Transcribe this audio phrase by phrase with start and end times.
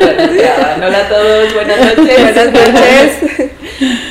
[0.00, 2.34] Hola a todos, buenas noches.
[2.34, 3.50] Buenas noches.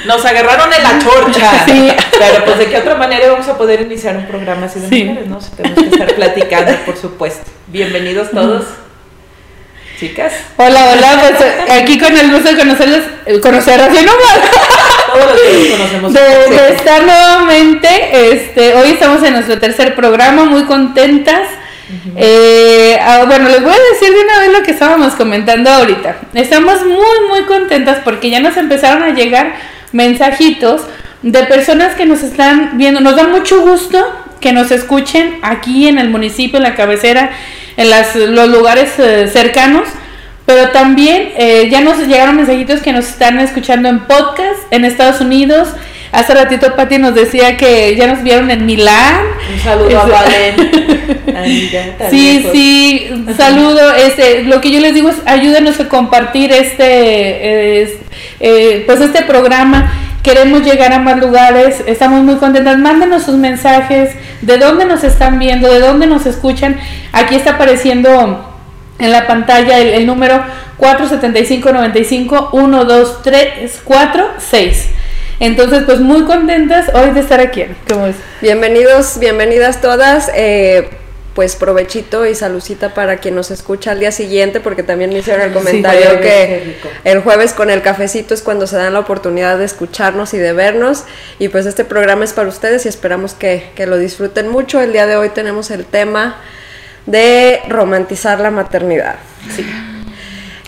[0.05, 1.51] Nos agarraron en la chorcha.
[1.65, 1.91] Sí.
[2.17, 5.27] Pero pues de qué otra manera vamos a poder iniciar un programa así de mujeres,
[5.27, 5.39] ¿no?
[5.39, 7.49] tenemos que estar platicando, por supuesto.
[7.67, 8.65] Bienvenidos todos.
[9.99, 10.33] Chicas.
[10.57, 13.03] Hola, hola, pues aquí con el gusto de conocerlos,
[13.41, 14.39] conocer así nomás.
[15.13, 16.13] Todos los que conocemos.
[16.13, 21.41] De, de, estar nuevamente, este, hoy estamos en nuestro tercer programa, muy contentas.
[22.15, 26.17] Eh, ah, bueno, les voy a decir de una vez lo que estábamos comentando ahorita.
[26.33, 29.55] Estamos muy, muy contentas porque ya nos empezaron a llegar
[29.91, 30.81] mensajitos
[31.21, 33.01] de personas que nos están viendo.
[33.01, 34.05] Nos da mucho gusto
[34.39, 37.31] que nos escuchen aquí en el municipio, en la cabecera,
[37.77, 39.87] en los lugares eh, cercanos.
[40.45, 45.21] Pero también eh, ya nos llegaron mensajitos que nos están escuchando en podcast en Estados
[45.21, 45.69] Unidos,
[46.11, 49.25] Hace ratito Pati nos decía que ya nos vieron en Milán.
[49.53, 50.55] Un saludo a Valen.
[52.09, 53.93] sí, sí, un saludo.
[53.93, 57.83] Este, lo que yo les digo es ayúdenos a compartir este,
[58.39, 59.93] eh, pues este programa.
[60.23, 62.79] Queremos llegar a más lugares, estamos muy contentas.
[62.79, 66.79] Mándenos sus mensajes, de dónde nos están viendo, de dónde nos escuchan.
[67.13, 68.57] Aquí está apareciendo
[68.97, 70.43] en la pantalla el, el número
[70.77, 74.98] 475 95 12346.
[75.39, 77.65] Entonces, pues muy contentas hoy de estar aquí.
[77.87, 78.15] ¿Cómo es?
[78.41, 80.29] Bienvenidos, bienvenidas todas.
[80.35, 80.89] Eh,
[81.33, 85.47] pues provechito y salucita para quien nos escucha al día siguiente, porque también me hicieron
[85.47, 89.63] el comentario que el jueves con el cafecito es cuando se dan la oportunidad de
[89.63, 91.05] escucharnos y de vernos.
[91.37, 94.81] Y pues este programa es para ustedes y esperamos que, que lo disfruten mucho.
[94.81, 96.41] El día de hoy tenemos el tema
[97.05, 99.15] de romantizar la maternidad.
[99.55, 99.65] Sí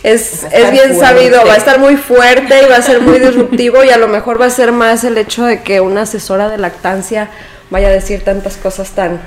[0.03, 3.84] es, es bien sabido, va a estar muy fuerte y va a ser muy disruptivo
[3.84, 6.57] y a lo mejor va a ser más el hecho de que una asesora de
[6.57, 7.29] lactancia
[7.69, 9.22] vaya a decir tantas cosas tan,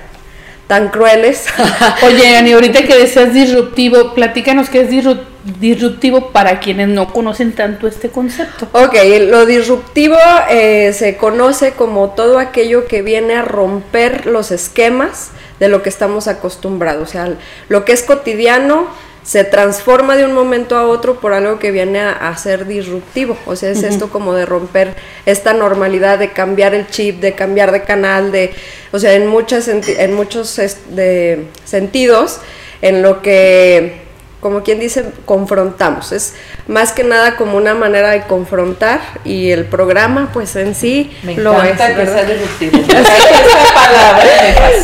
[0.66, 1.46] tan crueles.
[2.02, 5.16] Oye, Ani, ahorita que decías disruptivo, platícanos qué es
[5.60, 8.68] disruptivo para quienes no conocen tanto este concepto.
[8.72, 8.96] Ok,
[9.28, 10.16] lo disruptivo
[10.50, 15.30] eh, se conoce como todo aquello que viene a romper los esquemas
[15.60, 17.28] de lo que estamos acostumbrados, o sea,
[17.68, 18.88] lo que es cotidiano
[19.24, 23.36] se transforma de un momento a otro por algo que viene a, ser disruptivo.
[23.46, 27.72] O sea, es esto como de romper esta normalidad, de cambiar el chip, de cambiar
[27.72, 28.52] de canal, de,
[28.92, 30.56] o sea, en, muchas, en muchos
[30.90, 32.40] de sentidos,
[32.82, 34.03] en lo que
[34.44, 36.12] como quien dice, confrontamos.
[36.12, 36.34] Es
[36.68, 41.34] más que nada como una manera de confrontar y el programa, pues en sí me
[41.34, 41.70] lo es.
[41.70, 42.76] que sea disruptivo.
[42.76, 44.22] esa palabra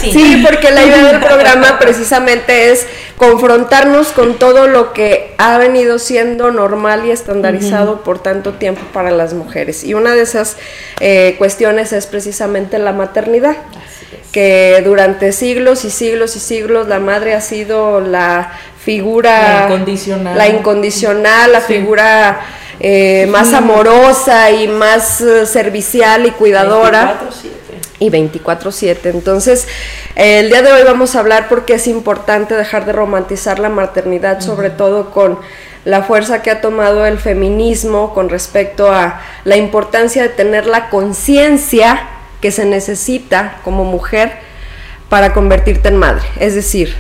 [0.01, 2.87] Sí, porque la idea del programa precisamente es
[3.19, 9.11] confrontarnos con todo lo que ha venido siendo normal y estandarizado por tanto tiempo para
[9.11, 9.85] las mujeres.
[9.85, 10.57] Y una de esas
[11.01, 13.59] eh, cuestiones es precisamente la maternidad.
[14.33, 18.53] que durante siglos y siglos y siglos la madre ha sido la
[18.85, 19.67] figura...
[19.67, 20.39] La incondicional.
[20.39, 22.41] La incondicional, la figura
[22.81, 27.21] eh, más amorosa y más eh, servicial y cuidadora.
[27.21, 27.61] 24/7.
[27.99, 29.11] Y 24/7.
[29.11, 29.69] Entonces,
[30.15, 34.41] el día de hoy vamos a hablar porque es importante dejar de romantizar la maternidad,
[34.41, 35.39] sobre todo con
[35.85, 40.89] la fuerza que ha tomado el feminismo con respecto a la importancia de tener la
[40.89, 42.09] conciencia
[42.41, 44.33] que se necesita como mujer
[45.11, 46.25] para convertirte en madre.
[46.39, 46.97] Es decir,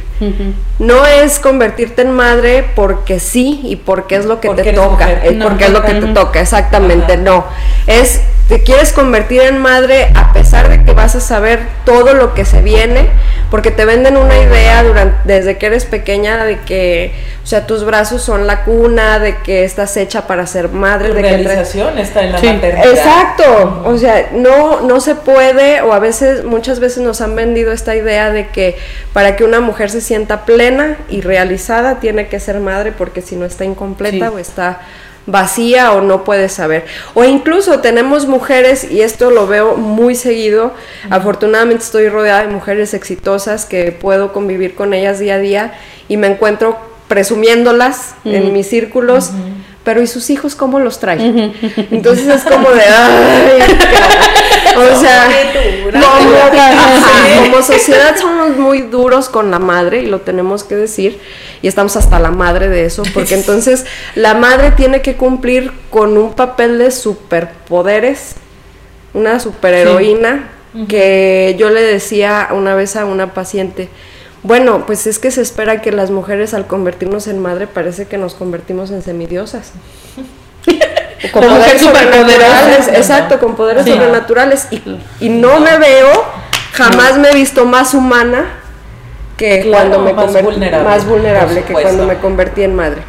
[0.78, 5.08] no es convertirte en madre porque sí y porque es lo que te toca,
[5.42, 7.44] porque es lo que te toca, exactamente, no.
[7.86, 8.20] Es
[8.50, 12.44] te quieres convertir en madre a pesar de que vas a saber todo lo que
[12.44, 13.08] se viene,
[13.48, 17.12] porque te venden una idea durante, desde que eres pequeña de que,
[17.44, 21.14] o sea, tus brazos son la cuna, de que estás hecha para ser madre.
[21.14, 22.86] de realización está en la maternidad.
[22.88, 27.70] Exacto, o sea, no, no se puede, o a veces, muchas veces nos han vendido
[27.70, 28.76] esta idea de que
[29.12, 33.36] para que una mujer se sienta plena y realizada tiene que ser madre, porque si
[33.36, 34.80] no está incompleta o está
[35.26, 36.84] vacía o no puedes saber.
[37.14, 40.74] O incluso tenemos mujeres, y esto lo veo muy seguido,
[41.10, 45.74] afortunadamente estoy rodeada de mujeres exitosas que puedo convivir con ellas día a día
[46.08, 46.76] y me encuentro
[47.06, 49.30] presumiéndolas en mis círculos.
[49.90, 51.52] Pero ¿y sus hijos cómo los traen?
[51.90, 53.60] Entonces es como de, ay,
[54.76, 55.28] o sea,
[57.42, 61.18] como sociedad somos muy duros con la madre y lo tenemos que decir
[61.60, 63.84] y estamos hasta la madre de eso, porque entonces
[64.14, 68.36] la madre tiene que cumplir con un papel de superpoderes,
[69.12, 70.50] una superheroína,
[70.86, 73.88] que yo le decía una vez a una paciente,
[74.42, 78.18] bueno, pues es que se espera que las mujeres al convertirnos en madre parece que
[78.18, 79.72] nos convertimos en semidiosas.
[81.32, 84.68] con poderes sobrenaturales, exacto, con poderes sobrenaturales.
[84.70, 84.82] Y,
[85.20, 86.24] y no me veo,
[86.72, 88.46] jamás me he visto más humana
[89.36, 93.02] que cuando me más vulnerable, más vulnerable que cuando me convertí en madre.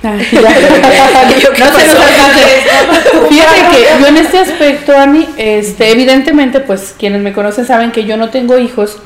[0.02, 1.86] no se
[3.28, 8.04] Fíjate que yo en este aspecto, Ani, este, evidentemente, pues quienes me conocen saben que
[8.04, 8.98] yo no tengo hijos,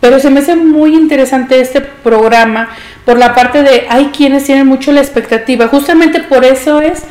[0.00, 2.68] pero se me hace muy interesante este programa
[3.04, 7.02] por la parte de hay quienes tienen mucho la expectativa, justamente por eso es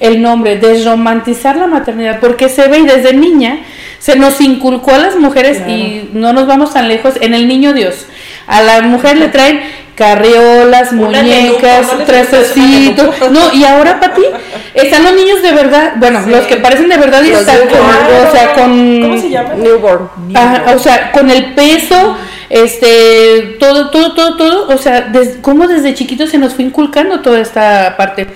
[0.00, 3.58] el nombre, desromantizar la maternidad, porque se ve y desde niña
[3.98, 7.72] se nos inculcó a las mujeres y no nos vamos tan lejos en el niño
[7.72, 8.06] Dios.
[8.46, 9.60] A la mujer le traen
[9.98, 13.16] carriolas, muñecas, trastecitos.
[13.32, 14.22] No, y ahora, Pati,
[14.72, 18.32] están los niños de verdad, bueno, los que parecen de verdad y están con, o
[18.32, 19.02] sea, con...
[19.02, 19.54] ¿Cómo se llama?
[19.54, 20.08] Newborn.
[20.72, 22.16] o sea, con el peso,
[22.48, 27.18] este, todo, todo, todo, todo, o sea, des, cómo desde chiquitos se nos fue inculcando
[27.20, 28.28] toda esta parte.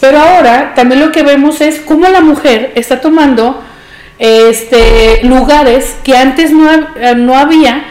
[0.00, 3.60] Pero ahora también lo que vemos es cómo la mujer está tomando
[4.20, 6.70] este lugares que antes no,
[7.16, 7.84] no había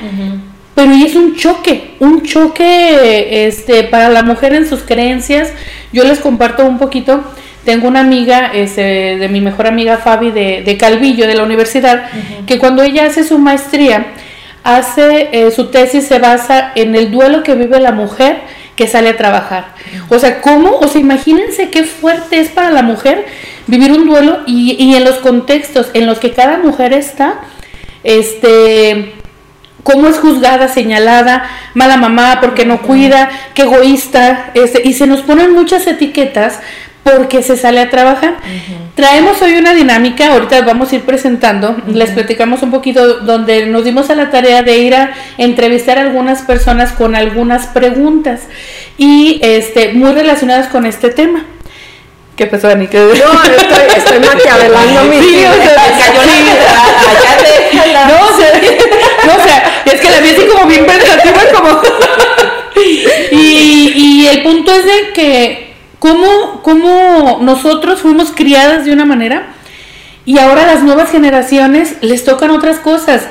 [0.76, 5.52] pero y es un choque, un choque este, para la mujer en sus creencias.
[5.92, 7.24] Yo les comparto un poquito.
[7.64, 12.10] Tengo una amiga, este, de mi mejor amiga Fabi de, Calvillo, de la universidad,
[12.46, 14.08] que cuando ella hace su maestría,
[14.64, 18.42] hace eh, su tesis se basa en el duelo que vive la mujer
[18.76, 19.76] que sale a trabajar.
[20.10, 20.78] O sea, ¿cómo?
[20.80, 23.26] O sea, imagínense qué fuerte es para la mujer
[23.68, 27.42] vivir un duelo y, y en los contextos en los que cada mujer está,
[28.04, 29.14] este
[29.84, 31.44] cómo es juzgada, señalada,
[31.74, 36.60] mala mamá, porque no cuida, qué egoísta, este, y se nos ponen muchas etiquetas
[37.04, 38.36] porque se sale a trabajar.
[38.96, 43.84] Traemos hoy una dinámica, ahorita vamos a ir presentando, les platicamos un poquito donde nos
[43.84, 48.44] dimos a la tarea de ir a entrevistar a algunas personas con algunas preguntas
[48.98, 51.46] y este muy relacionadas con este tema.
[52.36, 52.90] ¿Qué pasó, Ani?
[52.92, 56.22] No, estoy, estoy maquiavelando mi sí, o sea, cayó
[58.08, 58.62] No, o sea,
[59.26, 61.82] no, o sea, es que la vi así como bien pensativa, como...
[63.32, 69.54] y, y el punto es de que cómo, cómo nosotros fuimos criadas de una manera
[70.26, 73.28] y ahora las nuevas generaciones les tocan otras cosas.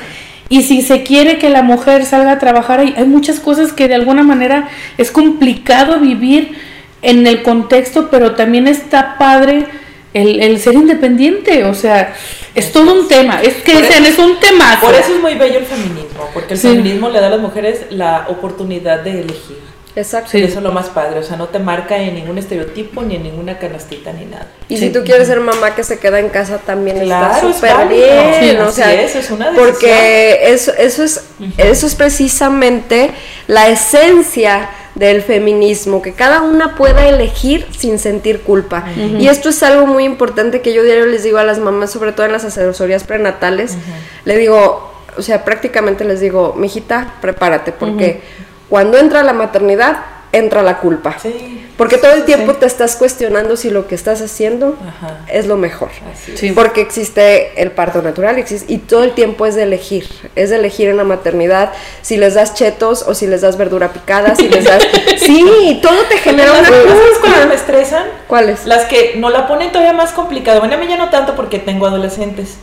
[0.49, 3.89] Y si se quiere que la mujer salga a trabajar, hay, hay muchas cosas que
[3.89, 6.57] de alguna manera es complicado vivir
[7.03, 9.67] en el contexto, pero también está padre
[10.15, 12.15] el, ser independiente, o sea,
[12.55, 14.79] es todo un tema, es que es un tema.
[14.81, 17.87] Por eso es muy bello el feminismo, porque el feminismo le da a las mujeres
[17.91, 19.72] la oportunidad de elegir.
[19.95, 20.39] Exacto.
[20.39, 23.17] Y eso es lo más padre, o sea, no te marca en ningún estereotipo, ni
[23.17, 24.47] en ninguna canastita, ni nada.
[24.69, 28.61] Y si tú quieres ser mamá que se queda en casa, también está súper bien,
[28.61, 31.25] o sea, eso es una porque eso, eso, es,
[31.59, 33.11] eso es precisamente
[33.47, 38.85] la esencia del feminismo, que cada una pueda elegir sin sentir culpa.
[38.97, 42.13] Y esto es algo muy importante que yo diario les digo a las mamás, sobre
[42.13, 43.77] todo en las asesorías prenatales,
[44.25, 48.23] le digo, o sea, prácticamente les digo, mijita, prepárate, porque
[48.73, 49.99] cuando entra la maternidad,
[50.33, 51.15] entra la culpa.
[51.77, 54.79] Porque todo el tiempo te estás cuestionando si lo que estás haciendo
[55.29, 55.91] es lo mejor.
[56.55, 60.09] Porque existe el parto natural existe, y todo el tiempo es de elegir.
[60.37, 63.93] Es de elegir en la maternidad si les das chetos o si les das verdura
[63.93, 64.83] picada, si les das...
[65.19, 68.05] sí, todo te genera una ¿Sabes me estresan?
[68.27, 68.65] ¿Cuáles?
[68.65, 70.61] Las que no la ponen todavía más complicado.
[70.61, 72.57] Bueno, a mí ya no tanto porque tengo adolescentes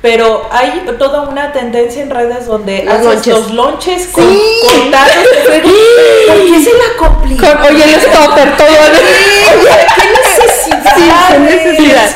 [0.00, 4.40] pero hay toda una tendencia en redes donde los haces los lonches con, sí.
[6.28, 7.60] ¿Por qué se la complica?
[7.68, 8.68] oye, el stopper, todo.
[8.68, 10.94] Oye, ¿qué necesidad?
[10.96, 12.10] Sí, qué necesidad.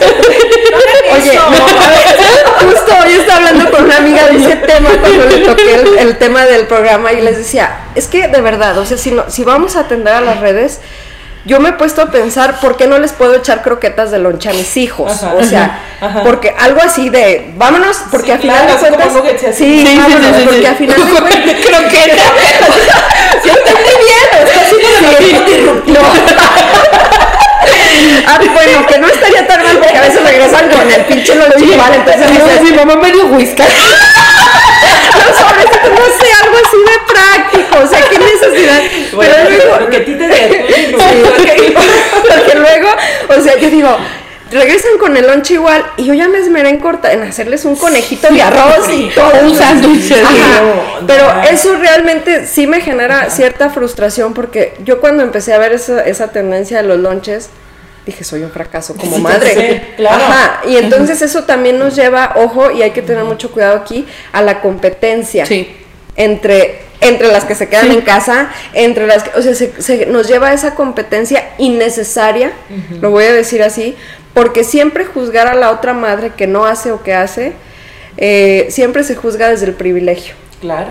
[1.12, 1.38] oye,
[2.60, 6.18] justo hoy estaba hablando con una amiga de ese tema cuando le toqué el, el,
[6.18, 9.42] tema del programa y les decía, es que de verdad, o sea, si, no, si
[9.42, 10.80] vamos a atender a las redes,
[11.44, 14.50] yo me he puesto a pensar por qué no les puedo echar croquetas de loncha
[14.50, 15.22] a mis hijos.
[15.22, 15.80] o sea,
[16.22, 19.12] porque algo así de vámonos, porque al final de cuentas.
[19.56, 21.54] Sí, sí, vámonos, sí, porque al final de cuentas.
[21.66, 22.22] Croqueta.
[23.42, 24.60] sí, está muy bien, está
[25.56, 26.00] como no.
[28.26, 31.64] Ah, bueno, que no estaría tan mal porque a veces regresan con el pinche lonche
[31.64, 33.62] igual, entonces mi mamá me dio whisky.
[35.42, 38.82] Los sobrecitos, no sé, algo así de práctico, o sea, qué necesidad.
[39.12, 40.26] Bueno, pero luego, porque a ti te
[40.74, 41.74] sí, porque,
[42.28, 42.88] porque luego,
[43.28, 43.94] o sea, yo digo,
[44.52, 47.76] regresan con el lonche igual y yo ya me esmeré en corta en hacerles un
[47.76, 49.32] conejito de arroz y todo.
[49.42, 50.14] un sándwich
[51.06, 56.04] pero eso realmente sí me genera cierta frustración porque yo cuando empecé a ver esa,
[56.04, 57.48] esa tendencia de los lonches
[58.06, 60.24] dije soy un fracaso como madre claro.
[60.24, 64.06] Ajá, y entonces eso también nos lleva ojo y hay que tener mucho cuidado aquí
[64.32, 65.74] a la competencia sí.
[66.16, 70.28] entre entre las que se quedan en casa, entre las que, o sea, se, nos
[70.28, 72.52] lleva a esa competencia innecesaria,
[73.00, 73.96] lo voy a decir así,
[74.34, 77.54] porque siempre juzgar a la otra madre que no hace o que hace,
[78.16, 80.34] eh, siempre se juzga desde el privilegio.
[80.60, 80.90] Claro.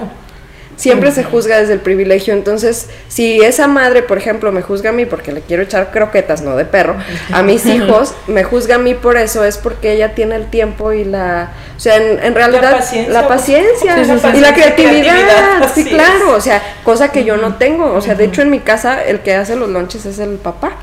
[0.81, 2.33] Siempre se juzga desde el privilegio.
[2.33, 6.41] Entonces, si esa madre, por ejemplo, me juzga a mí porque le quiero echar croquetas,
[6.41, 6.95] no de perro,
[7.31, 10.91] a mis hijos, me juzga a mí por eso, es porque ella tiene el tiempo
[10.91, 13.95] y la, o sea, en, realidad la paciencia,
[14.33, 18.25] y la creatividad, sí, claro, o sea, cosa que yo no tengo, o sea, de
[18.25, 20.77] hecho en mi casa el que hace los lonches es el papá.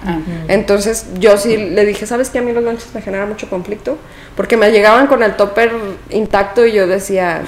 [0.47, 3.99] Entonces, yo sí le dije, ¿sabes que a mí los lonches me generan mucho conflicto?
[4.37, 5.73] Porque me llegaban con el topper
[6.11, 7.43] intacto y yo decía,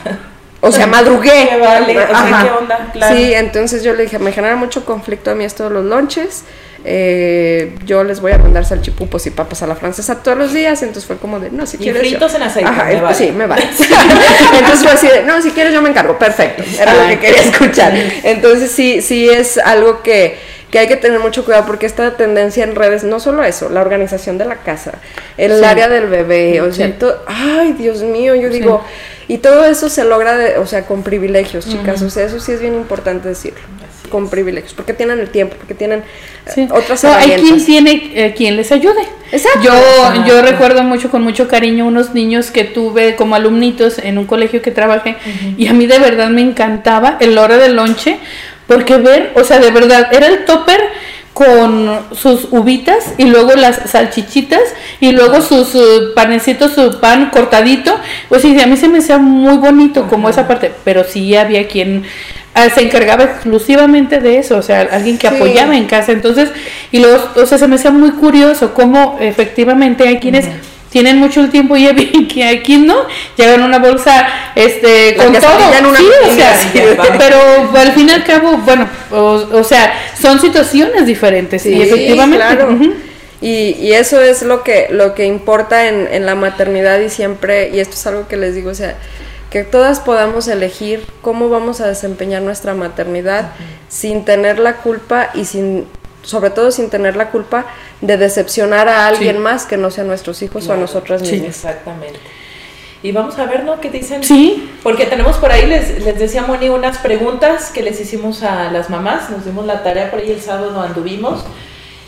[0.61, 1.49] o sea, madrugué.
[3.09, 6.45] Sí, entonces yo le dije, me genera mucho conflicto a mí esto de los lonches.
[6.83, 10.83] Eh, yo les voy a mandar salchipupos y papas a la francesa todos los días.
[10.83, 12.01] Entonces fue como de, no, si quieres.
[12.01, 12.69] fritos en aceite.
[12.69, 13.63] Ajá, me sí, me vale.
[14.59, 16.19] entonces fue así de, no, si quieres yo me encargo.
[16.19, 16.63] Perfecto.
[16.81, 17.93] Era lo que quería escuchar.
[18.23, 22.65] Entonces sí, sí es algo que que hay que tener mucho cuidado porque esta tendencia
[22.65, 24.93] en redes, no solo eso, la organización de la casa,
[25.37, 26.95] el área del bebé, o sea,
[27.27, 28.85] ay, Dios mío, yo digo,
[29.31, 32.61] y todo eso se logra, o sea, con privilegios, chicas, o sea, eso sí es
[32.61, 33.61] bien importante decirlo.
[34.09, 36.03] con privilegios, porque tienen el tiempo, porque tienen
[36.57, 39.03] eh, otras no, Hay quien tiene eh, quien les ayude.
[39.31, 39.61] Exacto.
[39.63, 44.27] Yo, yo recuerdo mucho con mucho cariño unos niños que tuve como alumnitos en un
[44.27, 45.15] colegio que trabajé
[45.57, 48.19] y a mí de verdad me encantaba el hora del lonche
[48.67, 50.81] porque ver, o sea, de verdad, era el topper
[51.41, 54.61] con sus uvitas y luego las salchichitas
[55.01, 57.99] y luego sus uh, panecitos, su pan cortadito.
[58.29, 61.67] Pues sí, a mí se me hacía muy bonito como esa parte, pero sí había
[61.67, 62.05] quien
[62.53, 66.13] ah, se encargaba exclusivamente de eso, o sea, alguien que apoyaba en casa.
[66.13, 66.51] Entonces,
[66.93, 70.45] y luego, o sea, se me hacía muy curioso cómo efectivamente hay quienes
[70.91, 71.87] tienen mucho tiempo y
[72.29, 73.07] que aquí no
[73.37, 75.97] llevan una bolsa este con todo.
[75.97, 76.57] sí, o sea,
[77.19, 77.37] pero
[77.77, 82.55] al fin y al cabo bueno o, sea son situaciones diferentes y efectivamente
[83.43, 87.71] y, y, eso es lo que lo que importa en, en la maternidad y siempre
[87.71, 88.97] y esto es algo que les digo o sea
[89.51, 93.53] que todas podamos elegir cómo vamos a desempeñar nuestra maternidad
[93.89, 95.87] sin tener la culpa y sin
[96.23, 97.67] sobre todo sin tener la culpa
[98.01, 101.41] de decepcionar a alguien más que no sea nuestros hijos o a nosotras mismas.
[101.41, 102.19] Sí, exactamente.
[103.03, 103.81] Y vamos a ver, ¿no?
[103.81, 104.23] ¿Qué dicen?
[104.23, 104.71] Sí.
[104.83, 108.91] Porque tenemos por ahí, les, les decía Moni, unas preguntas que les hicimos a las
[108.91, 109.31] mamás.
[109.31, 111.43] Nos dimos la tarea por ahí el sábado, anduvimos.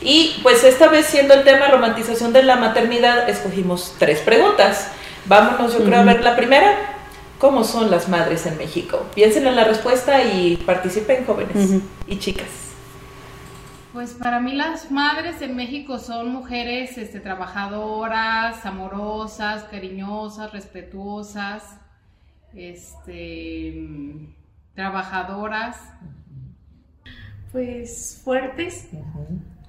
[0.02, 4.88] Y pues esta vez siendo el tema romantización de la maternidad, escogimos tres preguntas.
[5.26, 6.76] Vámonos, yo creo, a ver la primera.
[7.38, 9.04] ¿Cómo son las madres en México?
[9.14, 12.46] Piensen en la respuesta y participen jóvenes y chicas.
[13.92, 21.78] Pues para mí las madres en México son mujeres este, trabajadoras, amorosas, cariñosas, respetuosas,
[22.54, 24.34] este,
[24.75, 25.76] trabajadoras.
[27.52, 28.88] Pues fuertes,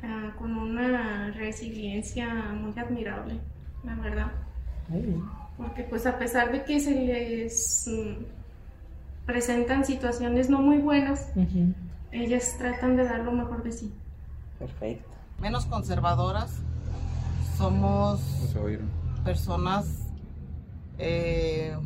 [0.02, 3.42] ah, con una resiliencia muy admirable,
[3.84, 4.32] la verdad.
[5.58, 11.30] Porque pues a pesar de que se les mm, presentan situaciones no muy buenas,
[12.14, 13.94] ellas tratan de dar lo mejor de sí.
[14.64, 15.10] Perfecto.
[15.42, 16.60] Menos conservadoras,
[17.58, 18.22] somos
[19.26, 19.86] personas
[20.98, 21.78] eh,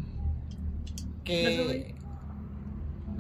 [1.24, 1.96] que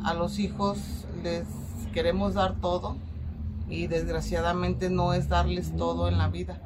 [0.03, 1.47] a los hijos les
[1.91, 2.97] queremos dar todo
[3.67, 6.61] y desgraciadamente no es darles todo en la vida,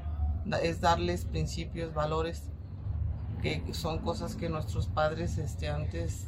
[0.62, 2.50] es darles principios, valores,
[3.42, 6.28] que son cosas que nuestros padres este, antes,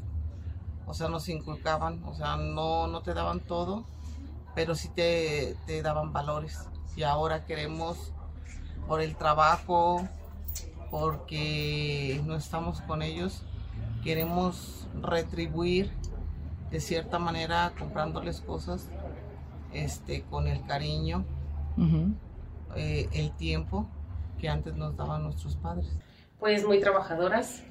[0.87, 3.85] o sea, nos inculcaban, o sea, no, no te daban todo,
[4.55, 6.67] pero sí te, daban valores.
[6.95, 8.13] Y ahora queremos,
[8.87, 10.07] por el trabajo,
[10.91, 13.43] porque no estamos con ellos,
[14.03, 15.91] queremos retribuir
[16.69, 18.89] de cierta manera comprándoles cosas
[19.73, 21.25] este, con el cariño,
[22.75, 23.87] eh, el tiempo
[24.39, 25.87] que antes nos daban nuestros padres.
[26.39, 27.63] Pues muy trabajadoras,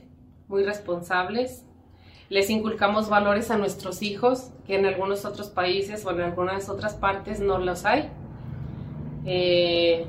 [0.48, 1.64] muy responsables,
[2.32, 6.94] les inculcamos valores a nuestros hijos, que en algunos otros países o en algunas otras
[6.94, 8.08] partes no los hay.
[9.26, 10.06] Eh,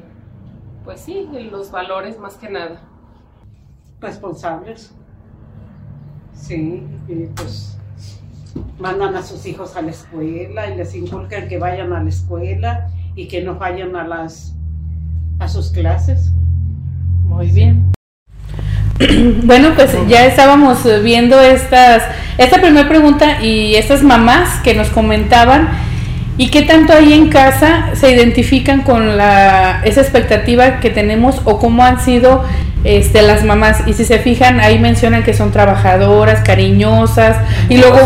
[0.85, 2.79] pues sí, los valores más que nada.
[3.99, 4.95] Responsables.
[6.33, 7.77] Sí, y pues
[8.79, 12.89] mandan a sus hijos a la escuela y les inculcan que vayan a la escuela
[13.15, 14.55] y que no vayan a las
[15.39, 16.31] a sus clases.
[17.25, 17.92] Muy bien.
[19.43, 22.03] Bueno, pues ya estábamos viendo estas,
[22.38, 25.69] esta primera pregunta y estas mamás que nos comentaban
[26.38, 31.60] y qué tanto ahí en casa se identifican con la, esa expectativa que tenemos o
[31.60, 32.43] cómo han sido
[32.83, 33.83] este, las mamás.
[33.86, 37.38] Y si se fijan, ahí mencionan que son trabajadoras, cariñosas
[37.69, 38.00] y luego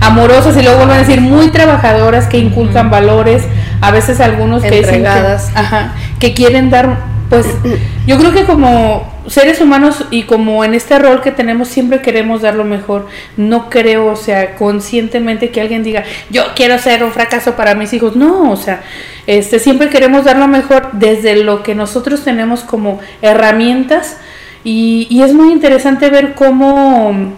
[0.00, 3.44] amorosas y luego vuelven a decir muy trabajadoras que inculcan valores.
[3.82, 6.96] A veces algunos que, dicen que, ajá, que quieren dar,
[7.28, 7.46] pues
[8.06, 12.42] yo creo que como seres humanos y como en este rol que tenemos siempre queremos
[12.42, 13.06] dar lo mejor.
[13.36, 17.92] No creo, o sea, conscientemente que alguien diga, yo quiero ser un fracaso para mis
[17.92, 18.16] hijos.
[18.16, 18.82] No, o sea,
[19.26, 24.18] este, siempre queremos dar lo mejor desde lo que nosotros tenemos como herramientas
[24.64, 27.36] y, y es muy interesante ver cómo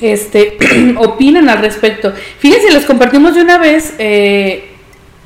[0.00, 0.58] este,
[0.98, 2.12] opinan al respecto.
[2.38, 4.70] Fíjense, les compartimos de una vez, eh,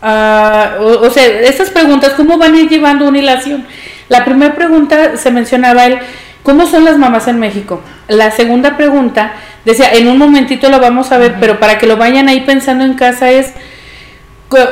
[0.01, 3.67] o, sea, estas preguntas, ¿cómo van a ir llevando una hilación?
[4.09, 5.99] La primera pregunta se mencionaba el,
[6.43, 7.83] ¿cómo son las mamás en México?
[8.09, 9.33] La segunda pregunta,
[9.65, 12.85] decía, en un momentito lo vamos a ver, pero para que lo vayan ahí pensando
[12.85, 13.53] en casa es...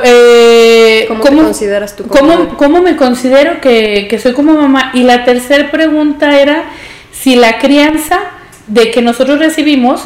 [0.03, 4.89] Eh, ¿Cómo, te consideras tú como ¿cómo, me considero que, que soy como mamá?
[4.95, 6.63] Y la tercera pregunta era
[7.11, 8.17] si la crianza
[8.65, 10.03] de que nosotros recibimos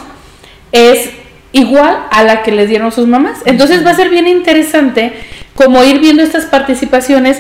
[0.74, 1.12] es
[1.54, 3.40] igual a la que les dieron sus mamás.
[3.46, 5.14] Entonces va a ser bien interesante
[5.56, 7.40] como ir viendo estas participaciones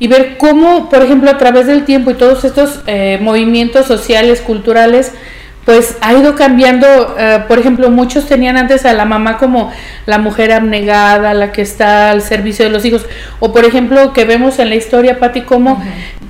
[0.00, 4.40] y ver cómo, por ejemplo, a través del tiempo y todos estos eh, movimientos sociales,
[4.40, 5.12] culturales,
[5.66, 9.70] pues ha ido cambiando, eh, por ejemplo, muchos tenían antes a la mamá como
[10.06, 13.04] la mujer abnegada, la que está al servicio de los hijos,
[13.40, 15.80] o por ejemplo que vemos en la historia, Pati, como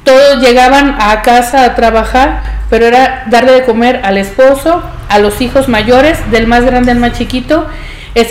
[0.03, 5.41] todos llegaban a casa a trabajar, pero era darle de comer al esposo, a los
[5.41, 7.69] hijos mayores, del más grande al más chiquito,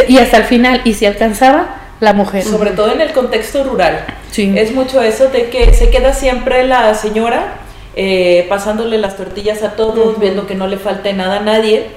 [0.08, 2.44] y hasta el final, y si alcanzaba, la mujer.
[2.44, 4.06] Sobre todo en el contexto rural.
[4.32, 4.54] Sí.
[4.56, 7.60] Es mucho eso de que se queda siempre la señora
[7.96, 11.88] eh, pasándole las tortillas a todos, viendo que no le falte nada a nadie.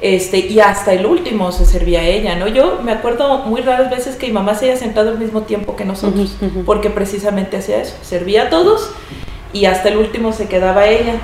[0.00, 2.48] Este, y hasta el último se servía ella, ¿no?
[2.48, 5.76] Yo me acuerdo muy raras veces que mi mamá se haya sentado al mismo tiempo
[5.76, 8.90] que nosotros, porque precisamente hacía eso, servía a todos
[9.52, 11.14] y hasta el último se quedaba ella.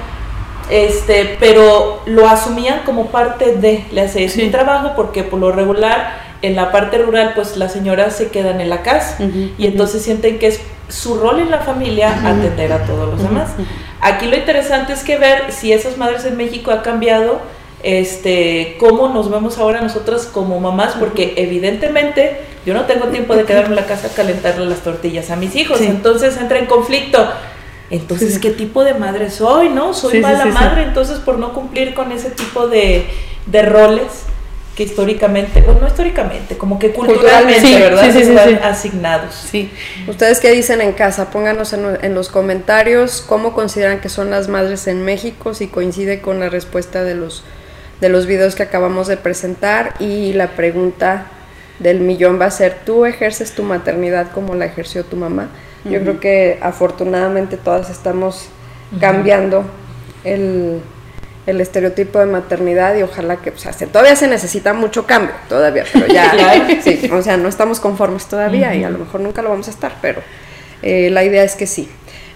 [0.71, 4.49] Este, pero lo asumían como parte de, le hacía sí.
[4.51, 8.71] trabajo porque por lo regular en la parte rural pues las señoras se quedan en
[8.71, 9.17] la casa
[9.59, 13.51] y entonces sienten que es su rol en la familia atender a todos los demás.
[14.01, 17.41] Aquí lo interesante es que ver si esas madres en México ha cambiado
[17.83, 23.45] este, cómo nos vemos ahora nosotras como mamás, porque evidentemente yo no tengo tiempo de
[23.45, 27.29] quedarme en la casa a calentarle las tortillas a mis hijos, entonces entra en conflicto.
[27.91, 29.71] Entonces, ¿qué tipo de madre soy?
[29.71, 29.95] ¿No?
[29.95, 33.07] Soy mala madre, entonces por no cumplir con ese tipo de,
[33.47, 34.25] de roles
[34.79, 38.13] que históricamente, o no históricamente, como que culturalmente, ¿verdad?
[38.13, 39.35] Sí, Están asignados.
[39.35, 39.73] Sí.
[40.07, 41.31] ¿Ustedes qué dicen en casa?
[41.31, 46.21] Pónganos en, en, los comentarios cómo consideran que son las madres en México, si coincide
[46.21, 47.43] con la respuesta de los,
[48.01, 49.95] de los videos que acabamos de presentar.
[49.99, 51.27] Y la pregunta
[51.81, 55.49] del millón va a ser, ¿tú ejerces tu maternidad como la ejerció tu mamá?
[55.87, 58.49] Yo creo que afortunadamente todas estamos
[59.01, 59.65] cambiando
[60.23, 60.83] el
[61.49, 65.85] el estereotipo de maternidad y ojalá que, o sea, todavía se necesita mucho cambio, todavía,
[65.91, 66.31] pero ya,
[66.83, 69.71] sí, o sea, no estamos conformes todavía y a lo mejor nunca lo vamos a
[69.71, 70.21] estar, pero
[70.83, 71.89] eh, la idea es que sí.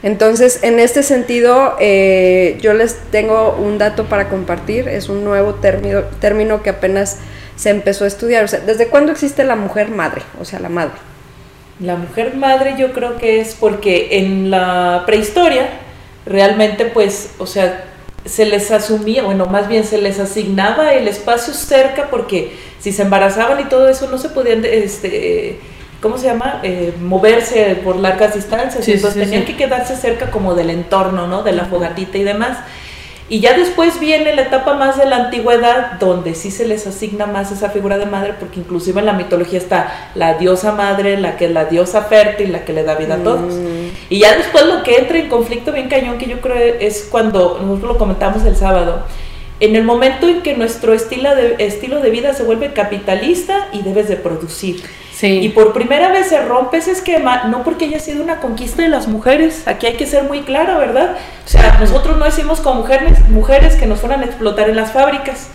[0.02, 5.56] Entonces, en este sentido, eh, yo les tengo un dato para compartir, es un nuevo
[5.56, 7.18] término, término que apenas
[7.54, 10.22] se empezó a estudiar, o sea, ¿desde cuándo existe la mujer madre?
[10.40, 10.94] O sea, la madre.
[11.80, 15.68] La mujer madre yo creo que es porque en la prehistoria
[16.24, 17.91] realmente pues, o sea,
[18.24, 23.02] se les asumía, bueno, más bien se les asignaba el espacio cerca porque si se
[23.02, 25.58] embarazaban y todo eso no se podían, este,
[26.00, 26.60] ¿cómo se llama?
[26.62, 31.42] Eh, moverse por largas distancias, entonces tenían que quedarse cerca como del entorno, ¿no?
[31.42, 32.58] De la fogatita y demás.
[33.28, 37.26] Y ya después viene la etapa más de la antigüedad, donde sí se les asigna
[37.26, 41.36] más esa figura de madre, porque inclusive en la mitología está la diosa madre, la
[41.36, 43.54] que es la diosa fértil, la que le da vida a todos.
[43.54, 43.81] Mm.
[44.12, 47.58] Y ya después lo que entra en conflicto bien cañón, que yo creo es cuando,
[47.62, 49.06] nosotros lo comentamos el sábado,
[49.58, 53.80] en el momento en que nuestro estilo de, estilo de vida se vuelve capitalista y
[53.80, 54.82] debes de producir.
[55.22, 58.88] Y por primera vez se rompe ese esquema, no porque haya sido una conquista de
[58.88, 61.16] las mujeres, aquí hay que ser muy claro, ¿verdad?
[61.46, 64.92] O sea, nosotros no decimos con mujeres, mujeres que nos fueran a explotar en las
[64.92, 65.48] fábricas,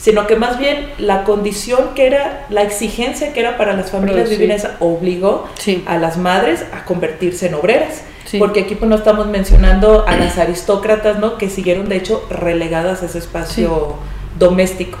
[0.00, 4.30] sino que más bien la condición que era, la exigencia que era para las familias
[4.30, 5.46] vivir esa, obligó
[5.86, 8.02] a las madres a convertirse en obreras.
[8.38, 11.36] Porque aquí pues no estamos mencionando a las aristócratas, ¿no?
[11.36, 13.96] Que siguieron de hecho relegadas a ese espacio
[14.38, 14.98] doméstico.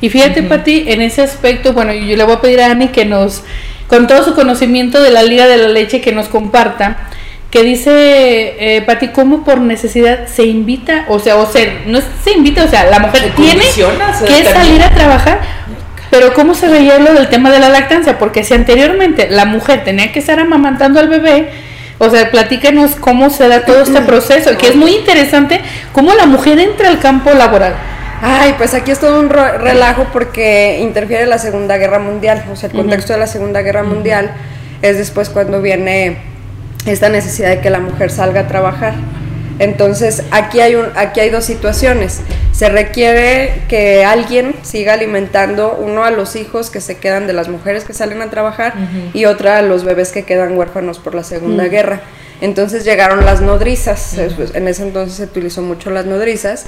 [0.00, 3.04] Y fíjate, Pati, en ese aspecto, bueno, yo le voy a pedir a Ani que
[3.04, 3.44] nos,
[3.86, 7.08] con todo su conocimiento de la Liga de la Leche, que nos comparta,
[7.52, 12.32] que dice, eh, Pati, cómo por necesidad se invita, o sea, o sea, no se
[12.32, 13.62] invita, o sea, la mujer tiene
[14.26, 15.38] que salir a trabajar,
[16.10, 18.18] pero ¿cómo se veía lo del tema de la lactancia?
[18.18, 21.50] Porque si anteriormente la mujer tenía que estar amamantando al bebé,
[21.98, 25.60] o sea, platícanos cómo se da todo este proceso, que es muy interesante,
[25.92, 27.74] cómo la mujer entra al campo laboral.
[28.22, 32.70] Ay, pues aquí es todo un relajo porque interfiere la Segunda Guerra Mundial, o sea,
[32.70, 34.32] el contexto de la Segunda Guerra Mundial
[34.80, 36.31] es después cuando viene
[36.86, 38.94] esta necesidad de que la mujer salga a trabajar.
[39.58, 42.20] Entonces, aquí hay, un, aquí hay dos situaciones.
[42.52, 47.48] Se requiere que alguien siga alimentando uno a los hijos que se quedan de las
[47.48, 48.74] mujeres que salen a trabajar
[49.12, 52.00] y otra a los bebés que quedan huérfanos por la Segunda Guerra.
[52.42, 56.66] Entonces llegaron las nodrizas, en ese entonces se utilizó mucho las nodrizas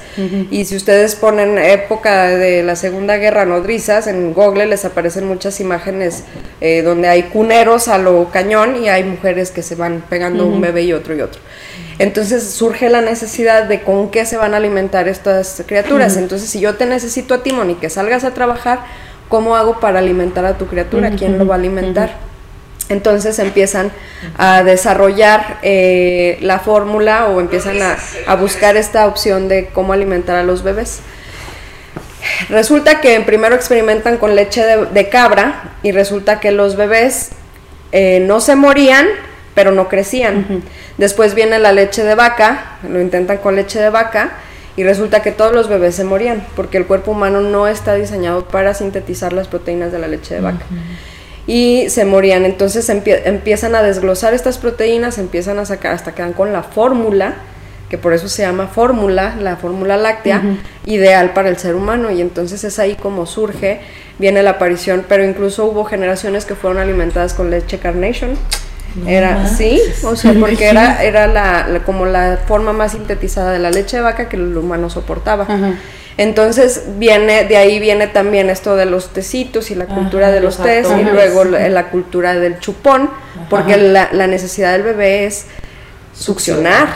[0.49, 5.59] y si ustedes ponen época de la Segunda Guerra nodrizas, en Google les aparecen muchas
[5.59, 6.23] imágenes
[6.61, 10.61] eh, donde hay cuneros a lo cañón y hay mujeres que se van pegando un
[10.61, 11.41] bebé y otro y otro.
[11.99, 16.15] Entonces surge la necesidad de con qué se van a alimentar estas criaturas.
[16.15, 18.79] Entonces si yo te necesito a ti, Moni, que salgas a trabajar,
[19.27, 21.11] ¿cómo hago para alimentar a tu criatura?
[21.11, 22.34] ¿Quién lo va a alimentar?
[22.89, 23.91] Entonces empiezan
[24.37, 30.43] a desarrollar eh, la fórmula o empiezan a, buscar esta opción de cómo alimentar a
[30.43, 30.99] los bebés.
[32.49, 37.29] Resulta que primero experimentan con leche de, cabra y resulta que los bebés
[37.91, 39.07] eh, no se morían,
[39.55, 40.63] pero no crecían.
[40.97, 44.33] Después viene la leche de vaca, lo intentan con leche de vaca
[44.75, 48.45] y resulta que todos los bebés se morían porque el cuerpo humano no está diseñado
[48.45, 50.65] para sintetizar las proteínas de la leche de vaca
[51.47, 52.45] y se morían.
[52.45, 57.35] Entonces empiezan a desglosar estas proteínas, empiezan a sacar hasta quedan con la fórmula,
[57.89, 60.41] que por eso se llama fórmula, la fórmula láctea,
[60.85, 62.11] ideal para el ser humano.
[62.11, 63.81] Y entonces es ahí como surge,
[64.17, 68.31] viene la aparición, pero incluso hubo generaciones que fueron alimentadas con leche carnation.
[69.05, 73.69] era, sí, o sea, porque era, era la, como la forma más sintetizada de la
[73.69, 75.45] leche de vaca que el humano soportaba.
[76.17, 80.57] Entonces viene, de ahí viene también esto de los tecitos y la cultura de los
[80.57, 83.09] tés y luego la, cultura del chupón,
[83.49, 85.47] porque la, necesidad del bebé es
[86.13, 86.87] succionar.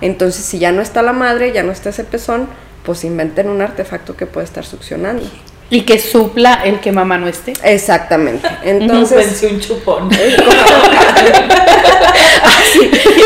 [0.00, 2.48] Entonces si ya no está la madre, ya no está ese pezón,
[2.84, 5.24] pues inventen un artefacto que puede estar succionando.
[5.70, 7.52] Y que supla el que mamá no esté.
[7.62, 8.48] Exactamente.
[8.64, 9.26] Entonces.
[9.26, 10.10] Pensé un chupón.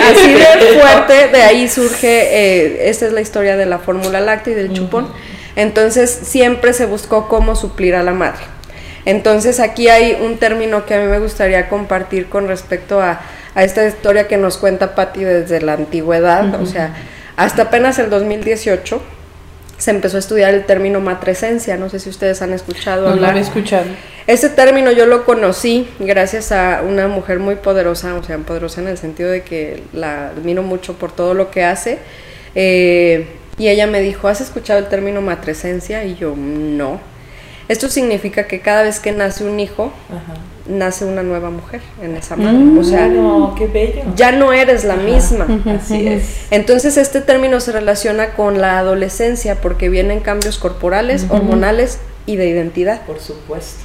[0.02, 4.52] así, de fuerte, de ahí surge, eh, esta es la historia de la fórmula láctea
[4.52, 5.08] y del chupón.
[5.56, 8.42] Entonces siempre se buscó cómo suplir a la madre.
[9.04, 13.20] Entonces aquí hay un término que a mí me gustaría compartir con respecto a,
[13.54, 16.92] esta historia que nos cuenta Patti desde la antigüedad, o sea,
[17.36, 19.00] hasta apenas el 2018
[19.84, 23.32] se empezó a estudiar el término matresencia, no sé si ustedes han escuchado hablar.
[23.32, 23.84] No lo he escuchado.
[24.26, 28.88] Ese término yo lo conocí gracias a una mujer muy poderosa, o sea, poderosa en
[28.88, 31.98] el sentido de que la admiro mucho por todo lo que hace.
[32.54, 33.26] Eh,
[33.58, 36.02] y ella me dijo, ¿has escuchado el término matresencia?
[36.06, 36.98] Y yo, no.
[37.68, 39.92] Esto significa que cada vez que nace un hijo,
[40.66, 42.58] nace una nueva mujer en esa madre.
[42.58, 43.08] Mm, o sea,
[43.56, 44.02] qué bello.
[44.16, 45.46] ya no eres la misma.
[45.80, 46.46] Así es.
[46.50, 52.48] Entonces este término se relaciona con la adolescencia porque vienen cambios corporales, hormonales y de
[52.48, 53.02] identidad.
[53.02, 53.80] Por supuesto.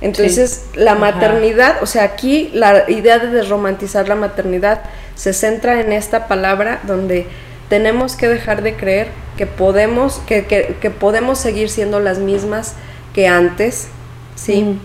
[0.00, 4.82] Entonces la maternidad, o sea, aquí la idea de desromantizar la maternidad
[5.14, 7.26] se centra en esta palabra donde
[7.68, 12.74] tenemos que dejar de creer que podemos, que, que, podemos seguir siendo las mismas
[13.14, 13.88] que antes,
[14.34, 14.78] ¿sí?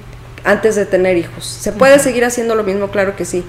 [0.43, 1.45] antes de tener hijos.
[1.45, 2.89] ¿Se puede seguir haciendo lo mismo?
[2.89, 3.43] Claro que sí.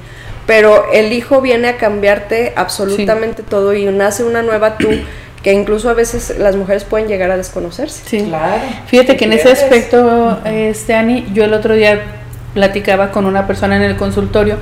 [0.47, 4.88] Pero el hijo viene a cambiarte absolutamente todo y nace una nueva tú
[5.43, 8.03] que incluso a veces las mujeres pueden llegar a desconocerse.
[8.07, 8.62] Sí, claro.
[8.87, 12.01] Fíjate que en ese aspecto, este Ani, yo el otro día
[12.53, 14.57] platicaba con una persona en el consultorio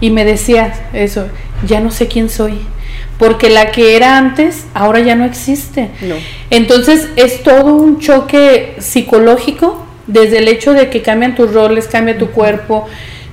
[0.00, 1.26] y me decía eso,
[1.66, 2.60] ya no sé quién soy,
[3.18, 5.90] porque la que era antes ahora ya no existe.
[6.02, 6.16] No.
[6.50, 12.18] Entonces es todo un choque psicológico desde el hecho de que cambian tus roles, cambia
[12.18, 12.86] tu cuerpo,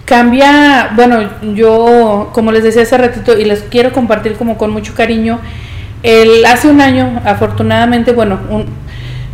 [0.05, 4.93] cambia, bueno, yo como les decía hace ratito y les quiero compartir como con mucho
[4.93, 5.39] cariño,
[6.03, 8.65] el, hace un año, afortunadamente, bueno, un,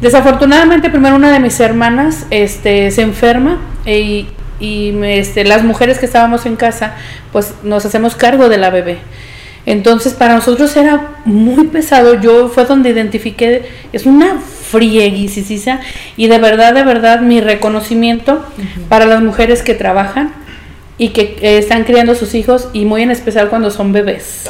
[0.02, 4.28] desafortunadamente primero una de mis hermanas este, se enferma y,
[4.60, 6.96] y este, las mujeres que estábamos en casa,
[7.32, 9.00] pues nos hacemos cargo de la bebé.
[9.68, 15.82] Entonces para nosotros era muy pesado, yo fue donde identifiqué, es una frieguisisa
[16.16, 18.46] y de verdad, de verdad mi reconocimiento
[18.88, 20.34] para las mujeres que trabajan
[20.98, 24.50] y que están criando sus hijos y muy en especial cuando son bebés.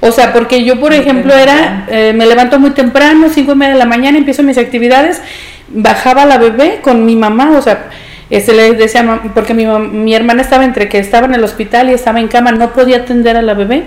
[0.00, 3.74] O sea, porque yo por ejemplo era, eh, me levanto muy temprano, cinco y media
[3.74, 5.20] de la mañana, empiezo mis actividades,
[5.68, 7.90] bajaba la bebé con mi mamá, o sea,
[8.30, 11.92] este le decía, porque mi, mi hermana estaba entre que estaba en el hospital y
[11.92, 13.84] estaba en cama, no podía atender a la bebé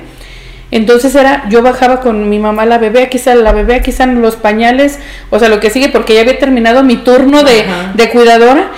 [0.70, 4.22] entonces era, yo bajaba con mi mamá la bebé, aquí están la bebé, aquí están
[4.22, 5.00] los pañales,
[5.30, 8.72] o sea, lo que sigue, porque ya había terminado mi turno de, de cuidadora,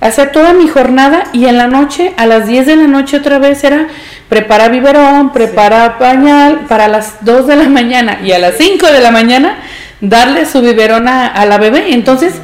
[0.00, 3.38] hacía toda mi jornada y en la noche, a las 10 de la noche otra
[3.38, 3.88] vez era
[4.28, 9.00] preparar biberón, preparar pañal, para las 2 de la mañana y a las 5 de
[9.00, 9.58] la mañana
[10.00, 11.92] darle su biberón a, la bebé.
[11.92, 12.34] Entonces,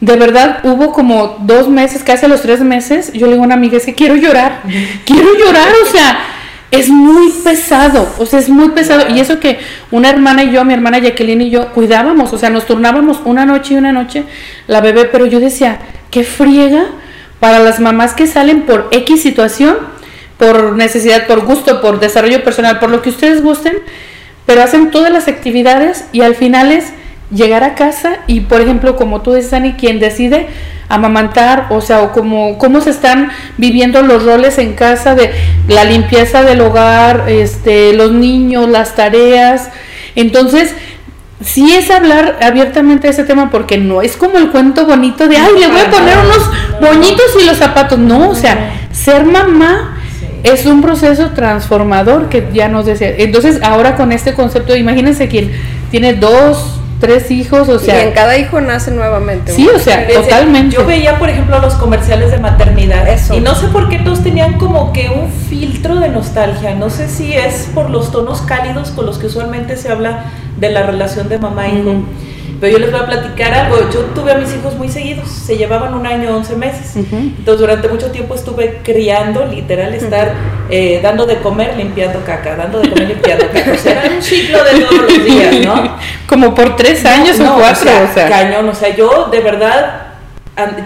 [0.00, 3.46] de verdad hubo como dos meses, casi a los tres meses, yo le digo a
[3.46, 4.62] una amiga, es que quiero llorar,
[5.04, 6.18] quiero llorar, o sea
[6.70, 9.14] es muy pesado, o sea, es muy pesado.
[9.14, 9.58] Y eso que
[9.90, 13.46] una hermana y yo, mi hermana Jacqueline y yo, cuidábamos, o sea, nos turnábamos una
[13.46, 14.24] noche y una noche
[14.66, 15.78] la bebé, pero yo decía,
[16.10, 16.86] qué friega
[17.40, 19.76] para las mamás que salen por X situación,
[20.38, 23.76] por necesidad, por gusto, por desarrollo personal, por lo que ustedes gusten,
[24.44, 26.92] pero hacen todas las actividades y al final es
[27.30, 30.48] llegar a casa y, por ejemplo, como tú dices, Ani, quien decide
[30.88, 35.32] amamantar, o sea, o como cómo se están viviendo los roles en casa de
[35.68, 39.70] la limpieza del hogar, este, los niños, las tareas.
[40.14, 40.74] Entonces,
[41.44, 45.36] sí es hablar abiertamente de ese tema porque no es como el cuento bonito de,
[45.36, 47.98] ay, le voy a poner unos moñitos y los zapatos.
[47.98, 49.98] No, o sea, ser mamá
[50.42, 53.14] es un proceso transformador que ya nos decía.
[53.18, 55.50] Entonces, ahora con este concepto, imagínense quien
[55.90, 58.02] tiene dos, tres hijos, o sea.
[58.02, 59.52] Y en cada hijo nace nuevamente.
[59.52, 60.76] Sí, o sea, totalmente.
[60.76, 63.08] Yo veía, por ejemplo, los comerciales de maternidad.
[63.08, 63.34] Eso.
[63.34, 66.74] Y no sé por qué todos tenían como que un filtro de nostalgia.
[66.74, 70.24] No sé si es por los tonos cálidos con los que usualmente se habla
[70.58, 71.94] de la relación de mamá e hijo.
[72.60, 73.76] Pero yo les voy a platicar algo.
[73.92, 76.96] Yo tuve a mis hijos muy seguidos, se llevaban un año, 11 meses.
[76.96, 80.32] Entonces, durante mucho tiempo estuve criando, literal, estar
[80.70, 83.72] eh, dando de comer, limpiando caca, dando de comer, limpiando caca.
[83.72, 85.96] O sea, era un ciclo de todos los días, ¿no?
[86.26, 87.90] Como por tres años o cuatro.
[88.10, 88.68] O sea, cañón.
[88.68, 90.02] O sea, yo de verdad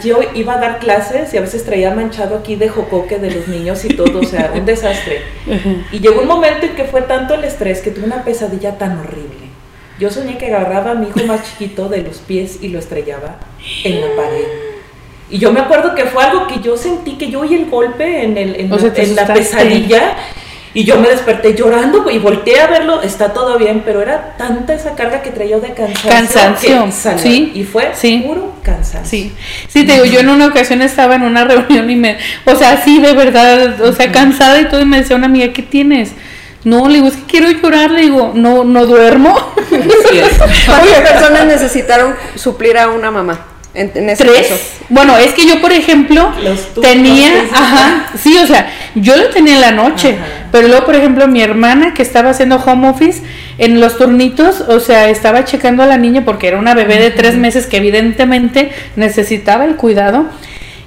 [0.02, 3.46] yo iba a dar clases y a veces traía manchado aquí de jocoque de los
[3.46, 5.22] niños y todo, o sea, un desastre.
[5.92, 8.98] Y llegó un momento en que fue tanto el estrés que tuve una pesadilla tan
[8.98, 9.39] horrible
[10.00, 13.36] yo soñé que agarraba a mi hijo más chiquito de los pies y lo estrellaba
[13.84, 14.46] en la pared.
[15.28, 18.24] Y yo me acuerdo que fue algo que yo sentí, que yo oí el golpe
[18.24, 18.70] en, el, en,
[19.14, 20.16] la, pesadilla.
[20.72, 24.72] Y yo me desperté llorando y volteé a verlo, está todo bien, pero era tanta
[24.72, 26.10] esa carga que traía de cansancio.
[26.10, 27.52] Cansancio, sí.
[27.54, 27.90] Y fue
[28.24, 29.10] puro cansancio.
[29.10, 29.32] Sí,
[29.68, 32.82] sí, te digo, yo en una ocasión estaba en una reunión y me, o sea,
[32.82, 36.12] sí, de verdad, o sea, cansada y todo, y me decía una amiga, ¿qué tienes?
[36.64, 39.34] No, le digo, es que quiero llorar, le digo, no, no duermo.
[40.66, 43.46] ¿Cuántas personas necesitaron suplir a una mamá?
[43.72, 44.78] En, ese ¿Tres?
[44.88, 46.32] Bueno, es que yo, por ejemplo,
[46.82, 50.18] tenía, ajá, sí, o sea, yo lo tenía en la noche,
[50.50, 53.22] pero luego, por ejemplo, mi hermana que estaba haciendo home office,
[53.58, 57.10] en los turnitos, o sea, estaba checando a la niña porque era una bebé de
[57.10, 60.26] tres meses que evidentemente necesitaba el cuidado.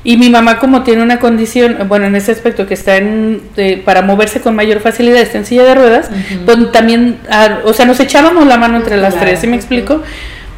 [0.03, 3.41] Y mi mamá como tiene una condición, bueno, en ese aspecto que está en,
[3.85, 6.09] para moverse con mayor facilidad, está en silla de ruedas,
[6.45, 10.01] pues también, ah, o sea, nos echábamos la mano entre las tres, ¿sí me explico?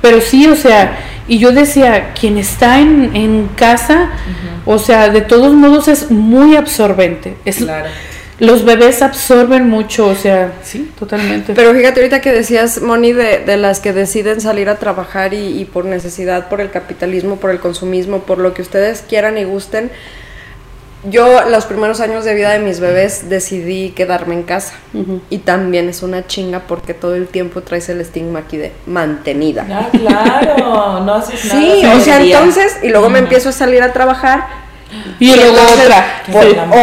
[0.02, 4.10] Pero sí, o sea, y yo decía, quien está en, en casa,
[4.66, 7.38] o sea, de todos modos es muy absorbente.
[7.46, 7.90] Es, claro
[8.40, 11.54] los bebés absorben mucho, o sea, sí, totalmente.
[11.54, 15.64] Pero fíjate ahorita que decías, Moni, de, de las que deciden salir a trabajar y,
[15.66, 19.90] por necesidad, por el capitalismo, por el consumismo, por lo que ustedes quieran y gusten.
[21.10, 24.74] Yo los primeros años de vida de mis bebés decidí quedarme en casa
[25.30, 29.68] y también es una chinga porque todo el tiempo traes el estigma aquí de mantenida.
[29.70, 31.62] Ah, claro, no haces nada.
[31.62, 34.65] Sí, o sea, entonces, y luego me empiezo a salir a trabajar
[35.20, 36.24] y, luego otra,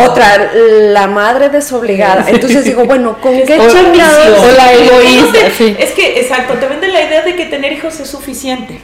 [0.04, 2.26] otra, la madre desobligada.
[2.28, 4.40] Entonces digo, bueno, ¿con qué chingados?
[4.40, 5.38] O la egoísta.
[5.78, 8.80] Es que, exacto, te venden la idea de que tener hijos es suficiente.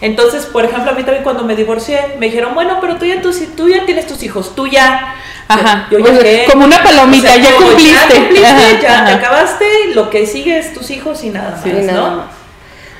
[0.00, 3.20] Entonces, por ejemplo, a mí también cuando me divorcié, me dijeron, bueno, pero tú ya,
[3.20, 5.16] tú, tú ya tienes tus hijos, tú ya.
[5.46, 5.88] Ajá.
[5.90, 8.30] Yo, ya como una palomita, ya, cumpliste.
[8.34, 12.24] Ya, te acabaste, lo que sigue es tus hijos y nada más, ¿no?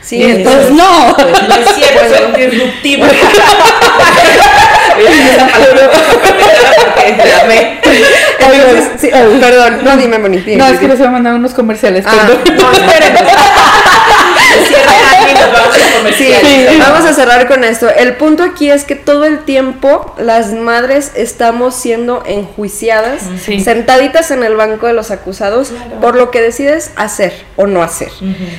[0.03, 1.17] Sí, entonces no.
[1.17, 2.05] Pues, no es cierto,
[9.41, 10.43] perdón, no dime, Moni.
[10.57, 12.05] No, es que les voy a mandar unos comerciales.
[12.07, 12.35] Ah, no,
[16.79, 17.89] vamos a cerrar con esto.
[17.91, 23.23] El punto aquí es que todo el tiempo las madres estamos siendo enjuiciadas,
[23.63, 28.11] sentaditas en el banco de los acusados, por lo que decides hacer o no hacer.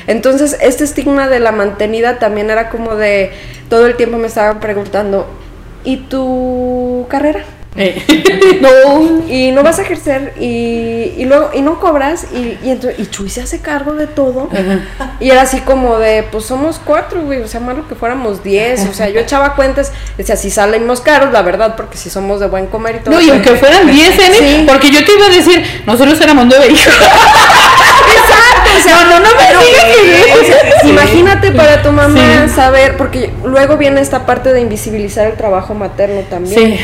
[0.08, 3.32] Entonces, este estigma de la mantenida también era como de
[3.70, 5.28] todo el tiempo me estaban preguntando,
[5.86, 7.46] ¿y tu carrera?
[7.78, 8.02] Eh.
[8.62, 13.06] no, y no vas a ejercer y, y, luego y no cobras y, y, y
[13.08, 14.48] Chuy se hace cargo de todo
[15.20, 18.88] y era así como de pues somos cuatro güey o sea malo que fuéramos diez
[18.90, 22.48] o sea yo echaba cuentas decía si salimos caros la verdad porque si somos de
[22.48, 24.64] buen comer y todo no y aunque fueran diez ¿eh?
[24.66, 26.94] porque yo te iba a decir nosotros éramos nueve hijos
[28.78, 29.30] o sea no no,
[30.84, 35.74] me imagínate para tu mamá saber porque luego viene esta parte de invisibilizar el trabajo
[35.74, 36.78] materno también.
[36.78, 36.80] Sí.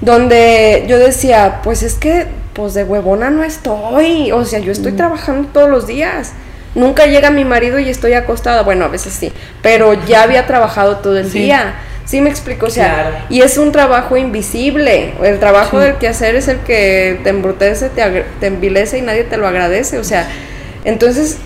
[0.00, 4.92] Donde yo decía, pues es que, pues de huevona no estoy, o sea, yo estoy
[4.92, 4.96] mm.
[4.96, 6.32] trabajando todos los días.
[6.74, 9.32] Nunca llega mi marido y estoy acostada, bueno, a veces sí,
[9.62, 11.76] pero ya había trabajado todo el día.
[12.04, 15.14] Sí me explico, o sea, y es un trabajo invisible.
[15.24, 19.24] El trabajo del del hacer es el que te embrutece, te, te envilece y nadie
[19.24, 19.98] te lo agradece.
[19.98, 20.28] O sea,
[20.86, 21.38] entonces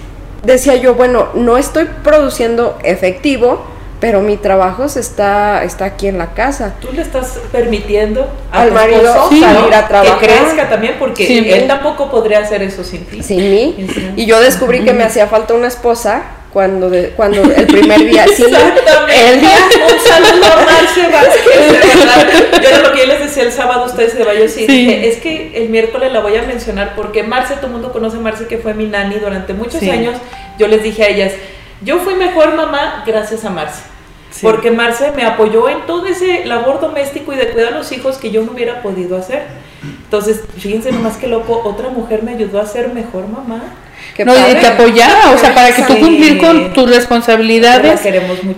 [0.45, 3.65] decía yo, bueno, no estoy produciendo efectivo,
[4.01, 6.75] pero mi trabajo se está, está aquí en la casa.
[6.81, 10.19] Tú le estás permitiendo al marido salir a trabajar.
[10.19, 13.23] Que crezca también, porque él tampoco podría hacer eso sin ti.
[13.23, 13.87] Sin mí.
[14.17, 16.23] Y yo descubrí que me hacía falta una esposa
[16.53, 19.59] cuando de, cuando el primer día sí el día.
[19.87, 22.63] Un saludo a Marcia Vázquez.
[22.63, 25.19] Yo era lo que yo les decía el sábado ustedes de Bayo sí, dije, es
[25.19, 28.49] que el miércoles la voy a mencionar porque Marcia todo el mundo conoce a Marcia
[28.49, 30.17] que fue mi nani durante muchos años.
[30.59, 31.33] Yo les dije a ellas
[31.83, 33.85] yo fui mejor mamá gracias a Marcia
[34.43, 38.19] porque Marce me apoyó en todo ese labor doméstico y de cuidar a los hijos
[38.19, 39.43] que yo no hubiera podido hacer.
[39.83, 43.61] Entonces, fíjense nomás que loco, otra mujer me ayudó a ser mejor mamá.
[44.25, 48.01] No, y te apoyaba, o sea, para que tú cumplir con tus responsabilidades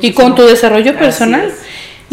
[0.00, 1.52] y con tu desarrollo personal.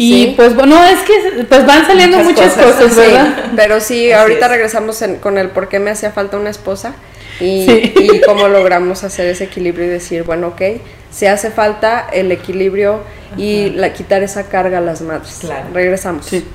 [0.02, 3.50] Y pues bueno, es que pues van saliendo muchas, cosas, ¿verdad?
[3.54, 6.94] pero sí, ahorita regresamos con el por qué me hacía falta una esposa
[7.38, 10.62] y, cómo logramos hacer ese equilibrio y decir, bueno, ok,
[11.10, 13.00] se hace falta el equilibrio
[13.36, 15.38] y la, quitar esa carga a las madres.
[15.40, 15.66] Claro.
[15.72, 16.26] Regresamos.
[16.26, 16.46] Sí.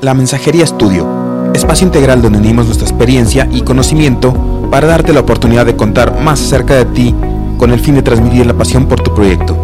[0.00, 4.32] La Mensajería Estudio, espacio integral donde unimos nuestra experiencia y conocimiento
[4.70, 7.14] para darte la oportunidad de contar más acerca de ti
[7.56, 9.56] con el fin de transmitir la pasión por tu proyecto.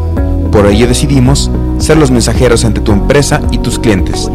[0.51, 4.29] Por ello decidimos ser los mensajeros entre tu empresa y tus clientes.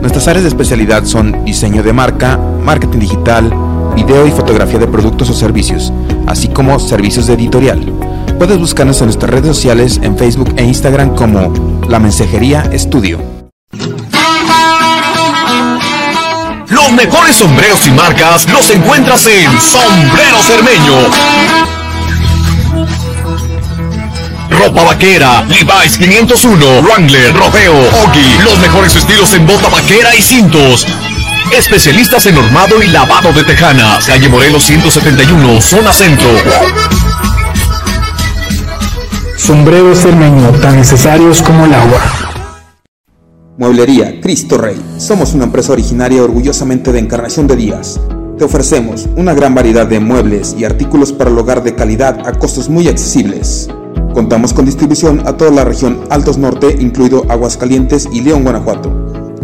[0.00, 3.52] Nuestras áreas de especialidad son diseño de marca, marketing digital,
[3.94, 5.92] video y fotografía de productos o servicios,
[6.26, 7.84] así como servicios de editorial.
[8.38, 11.52] Puedes buscarnos en nuestras redes sociales en Facebook e Instagram como
[11.90, 13.35] La Mensajería Estudio.
[16.76, 21.10] Los mejores sombreros y marcas los encuentras en Sombrero Cermeño
[24.50, 30.86] Ropa vaquera, Levi's 501, Wrangler, Rodeo, Oggy, los mejores estilos en bota vaquera y cintos.
[31.50, 34.04] Especialistas en hormado y lavado de tejanas.
[34.04, 36.28] Calle Morelos 171, zona centro.
[39.38, 42.35] Sombreros cermeño, tan necesarios como el agua.
[43.58, 44.76] Mueblería Cristo Rey.
[44.98, 47.98] Somos una empresa originaria orgullosamente de Encarnación de Díaz.
[48.36, 52.32] Te ofrecemos una gran variedad de muebles y artículos para el hogar de calidad a
[52.32, 53.70] costos muy accesibles.
[54.12, 58.92] Contamos con distribución a toda la región Altos Norte, incluido Aguascalientes y León, Guanajuato.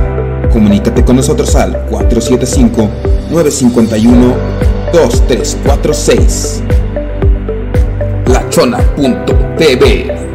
[0.51, 2.89] Comunícate con nosotros al 475
[3.31, 4.35] 951
[4.93, 6.63] 2346
[8.57, 10.26] lachona.tv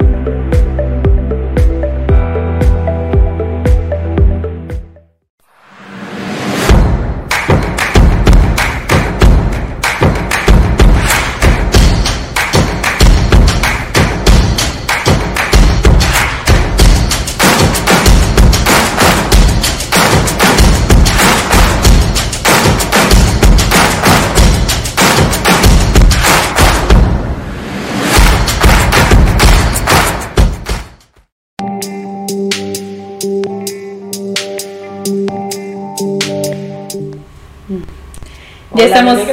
[38.93, 39.19] Estamos.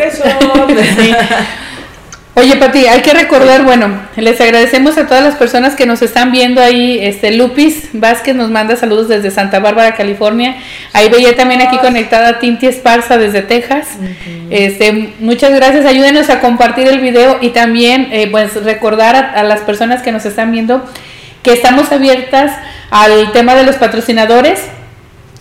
[2.35, 6.31] Oye, Pati, hay que recordar, bueno, les agradecemos a todas las personas que nos están
[6.31, 6.97] viendo ahí.
[7.01, 10.55] Este Lupis Vázquez nos manda saludos desde Santa Bárbara, California.
[10.93, 13.87] Ahí veía también aquí conectada Tinti Esparza desde Texas.
[14.49, 15.85] Este, muchas gracias.
[15.85, 20.13] Ayúdenos a compartir el video y también, eh, pues, recordar a, a las personas que
[20.13, 20.89] nos están viendo
[21.43, 22.53] que estamos abiertas
[22.89, 24.61] al tema de los patrocinadores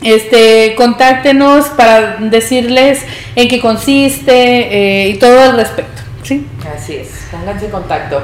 [0.02, 6.02] este, contáctenos para decirles en qué consiste eh, y todo al respecto.
[6.22, 6.46] ¿sí?
[6.76, 8.22] Así es, pónganse en contacto.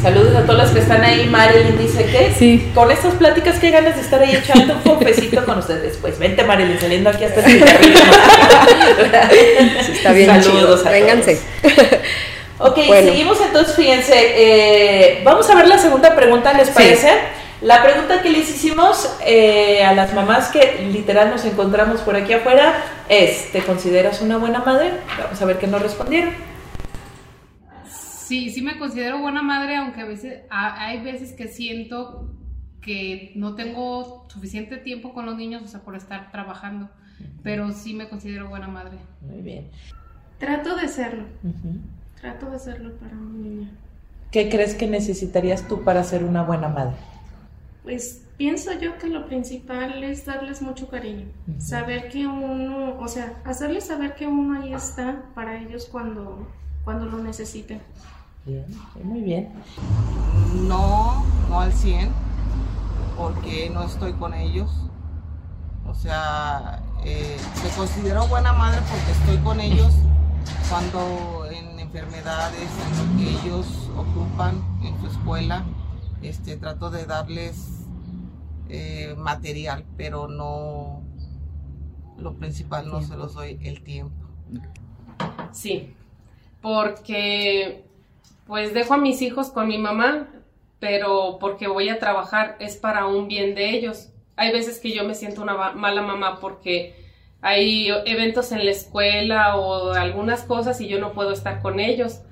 [0.00, 1.28] Saludos a todos los que están ahí.
[1.28, 2.72] Marilyn dice que sí.
[2.74, 5.96] con estas pláticas, qué ganas de estar ahí echando un cofecito con ustedes.
[5.98, 7.62] Pues vente, Marilyn, saliendo aquí hasta el sí,
[9.92, 10.82] Está bien, Saludos.
[10.84, 11.38] Vénganse.
[12.58, 14.14] Ok, seguimos entonces, fíjense.
[14.14, 17.08] Eh, vamos a ver la segunda pregunta, ¿les parece?
[17.62, 22.32] La pregunta que les hicimos eh, a las mamás que literal nos encontramos por aquí
[22.32, 22.74] afuera
[23.08, 24.90] es, ¿te consideras una buena madre?
[25.16, 26.34] Vamos a ver qué nos respondieron.
[27.88, 32.34] Sí, sí me considero buena madre, aunque a veces hay veces que siento
[32.80, 36.90] que no tengo suficiente tiempo con los niños, o sea, por estar trabajando,
[37.44, 38.98] pero sí me considero buena madre.
[39.20, 39.70] Muy bien.
[40.38, 41.26] Trato de serlo.
[42.20, 43.70] Trato de serlo para mi niña.
[44.32, 46.96] ¿Qué crees que necesitarías tú para ser una buena madre?
[47.82, 51.26] Pues pienso yo que lo principal es darles mucho cariño,
[51.58, 56.46] saber que uno, o sea, hacerles saber que uno ahí está para ellos cuando,
[56.84, 57.80] cuando lo necesiten.
[58.46, 58.66] Bien,
[59.02, 59.52] muy bien.
[60.68, 62.08] No, no al 100,
[63.16, 64.70] porque no estoy con ellos.
[65.86, 69.92] O sea, eh, me considero buena madre porque estoy con ellos
[70.68, 73.66] cuando en enfermedades, en lo que ellos
[73.96, 75.64] ocupan en su escuela
[76.22, 77.86] este, trato de darles
[78.68, 81.02] eh, material, pero no,
[82.18, 84.14] lo principal no se los doy el tiempo.
[85.52, 85.94] Sí,
[86.60, 87.84] porque
[88.46, 90.28] pues dejo a mis hijos con mi mamá,
[90.78, 94.08] pero porque voy a trabajar es para un bien de ellos.
[94.36, 96.94] Hay veces que yo me siento una mala mamá porque
[97.40, 102.22] hay eventos en la escuela o algunas cosas y yo no puedo estar con ellos.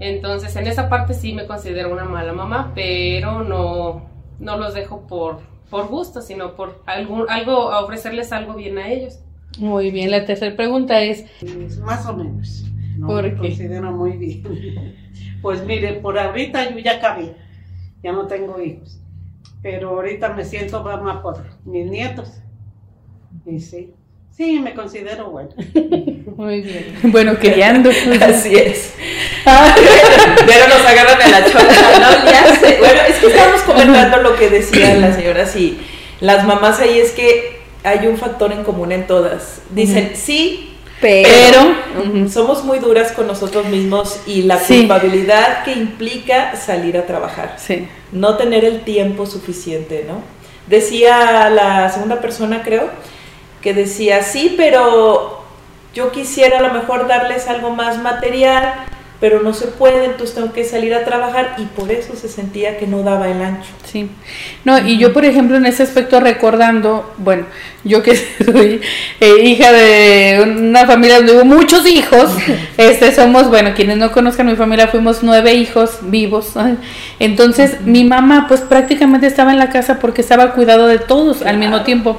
[0.00, 5.06] Entonces, en esa parte sí me considero una mala mamá, pero no, no los dejo
[5.06, 5.40] por,
[5.70, 9.20] por gusto, sino por algún, algo, ofrecerles algo bien a ellos.
[9.58, 11.26] Muy bien, la tercera pregunta es...
[11.84, 12.64] Más o menos.
[12.96, 13.36] No ¿Por me qué?
[13.36, 14.42] considero muy bien.
[15.42, 17.34] Pues mire, por ahorita yo ya acabé,
[18.02, 19.00] ya no tengo hijos,
[19.62, 22.42] pero ahorita me siento mamá por mis nietos.
[23.46, 23.94] Y sí,
[24.36, 25.50] sí, me considero buena.
[26.36, 26.98] Muy bien.
[27.04, 27.90] Bueno, criando.
[27.90, 28.94] Así es.
[29.44, 31.62] Pero nos agarran en la chola,
[32.24, 32.30] ¿no?
[32.30, 32.76] Ya sé.
[32.78, 35.80] Bueno, es que estábamos comentando lo que decía la señora, sí.
[36.20, 39.62] Las mamás ahí es que hay un factor en común en todas.
[39.70, 41.74] Dicen, sí, pero,
[42.28, 44.80] somos muy duras con nosotros mismos y la Sí.
[44.80, 47.56] culpabilidad que implica salir a trabajar.
[47.58, 47.88] Sí.
[48.12, 50.22] No tener el tiempo suficiente, ¿no?
[50.66, 52.90] Decía la segunda persona, creo,
[53.62, 55.44] que decía, sí, pero
[55.94, 58.86] yo quisiera a lo mejor darles algo más material,
[59.20, 62.78] pero no se puede, entonces tengo que salir a trabajar y por eso se sentía
[62.78, 63.68] que no daba el ancho.
[63.84, 64.08] Sí.
[64.64, 67.44] No, y yo, por ejemplo, en ese aspecto recordando, bueno,
[67.84, 68.80] yo que soy
[69.20, 72.30] eh, hija de una familia donde hubo muchos hijos,
[72.78, 76.54] este somos, bueno, quienes no conozcan mi familia, fuimos nueve hijos vivos.
[77.18, 81.58] Entonces, mi mamá, pues prácticamente estaba en la casa porque estaba cuidado de todos al
[81.58, 82.18] mismo tiempo.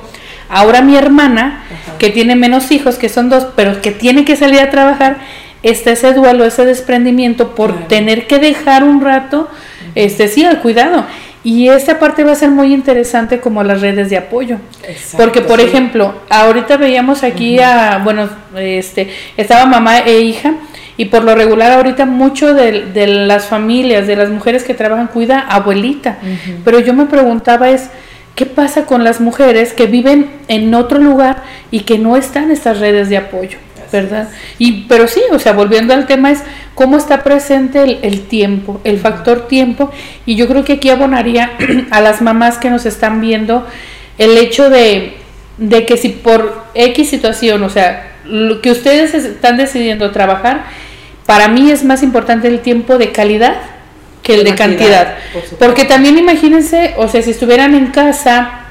[0.52, 1.64] Ahora mi hermana,
[1.98, 5.18] que tiene menos hijos, que son dos, pero que tiene que salir a trabajar,
[5.64, 9.50] está ese duelo, ese desprendimiento por tener que dejar un rato,
[9.96, 11.06] este sí, al cuidado.
[11.44, 14.58] Y esta parte va a ser muy interesante como las redes de apoyo.
[15.18, 15.66] Porque, por sí.
[15.66, 20.54] ejemplo, ahorita veíamos aquí a, bueno, este, estaba mamá e hija,
[20.98, 25.08] y por lo regular ahorita mucho de, de las familias, de las mujeres que trabajan,
[25.08, 26.20] cuida abuelita.
[26.64, 27.90] Pero yo me preguntaba es,
[28.36, 32.80] ¿qué pasa con las mujeres que viven en otro lugar y que no están estas
[32.80, 33.58] redes de apoyo?
[33.92, 34.30] ¿Verdad?
[34.58, 36.42] Y, pero sí, o sea, volviendo al tema es
[36.76, 39.92] cómo está presente el, el tiempo, el factor tiempo,
[40.26, 41.52] y yo creo que aquí abonaría
[41.92, 43.68] a las mamás que nos están viendo
[44.18, 45.18] el hecho de,
[45.58, 50.66] de que si por X situación, o sea, lo que ustedes están decidiendo trabajar,
[51.26, 53.56] para mí es más importante el tiempo de calidad
[54.22, 55.16] que el de cantidad.
[55.34, 55.44] por.
[55.58, 58.62] Porque también imagínense, o sea, si estuvieran en casa,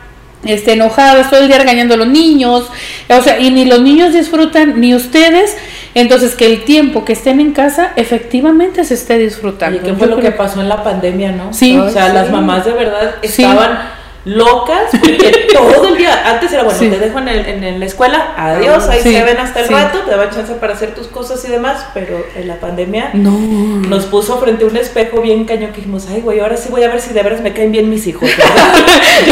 [0.44, 2.70] este, enojados todo el día regañando a los niños,
[3.08, 5.56] o sea, y ni los niños disfrutan, ni ustedes,
[5.94, 9.78] entonces que el tiempo que estén en casa efectivamente se esté disfrutando.
[9.78, 11.52] ¿Y qué fue lo que pasó en la pandemia, no?
[11.52, 11.76] Sí.
[11.76, 13.44] O sea, las mamás de verdad Sí.
[14.24, 18.34] Locas, porque todo el día, antes era bueno, te dejo en, el, en, la escuela,
[18.36, 21.48] adiós, ahí se ven hasta el rato, te daban chance para hacer tus cosas y
[21.48, 26.06] demás, pero en la pandemia nos puso frente a un espejo bien caño que dijimos,
[26.10, 28.28] ay güey, ahora sí voy a ver si de veras me caen bien mis hijos.
[29.26, 29.30] y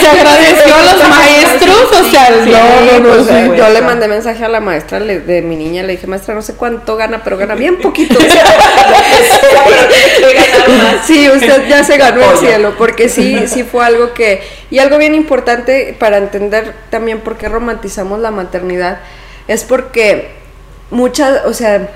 [0.00, 4.48] se agradeció a los maestros, o sea, no, no, no, yo le mandé mensaje a
[4.48, 7.80] la maestra de mi niña, le dije, maestra, no sé cuánto gana, pero gana bien
[7.80, 8.18] poquito.
[11.06, 14.98] sí, usted ya se ganó el cielo, porque sí, sí fue algo que, y algo
[14.98, 19.00] bien importante para entender también por qué romantizamos la maternidad,
[19.48, 20.30] es porque
[20.90, 21.90] muchas, o sea,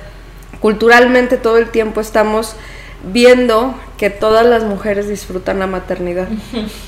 [0.60, 2.56] culturalmente todo el tiempo estamos
[3.02, 6.26] viendo que todas las mujeres disfrutan la maternidad,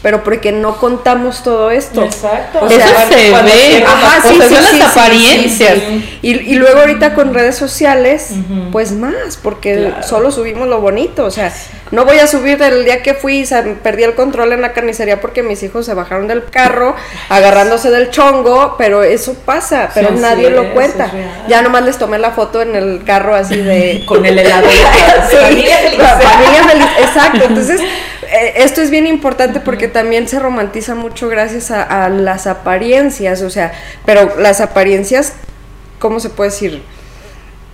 [0.01, 2.05] pero porque no contamos todo esto.
[2.05, 2.61] Exacto.
[2.63, 5.79] O sea, Eso se ve, Ajá, sí, sí, las apariencias.
[6.23, 8.31] Y, luego ahorita con redes sociales,
[8.71, 11.53] pues más, porque solo subimos lo bonito, o sea,
[11.93, 13.47] no voy a subir el día que fui,
[13.83, 16.97] perdí el control en la carnicería porque mis hijos se bajaron del carro
[17.29, 21.13] agarrándose del chongo, pero eso pasa, pero nadie lo cuenta.
[21.49, 24.67] Ya nomás les tomé la foto en el carro así de con el helado.
[25.31, 26.87] familia feliz.
[27.03, 32.47] Exacto, entonces eh, esto es bien importante porque también se romantiza mucho gracias a, las
[32.47, 33.73] apariencias, o sea,
[34.07, 35.35] pero las apariencias,
[35.99, 36.83] ¿cómo se puede decir?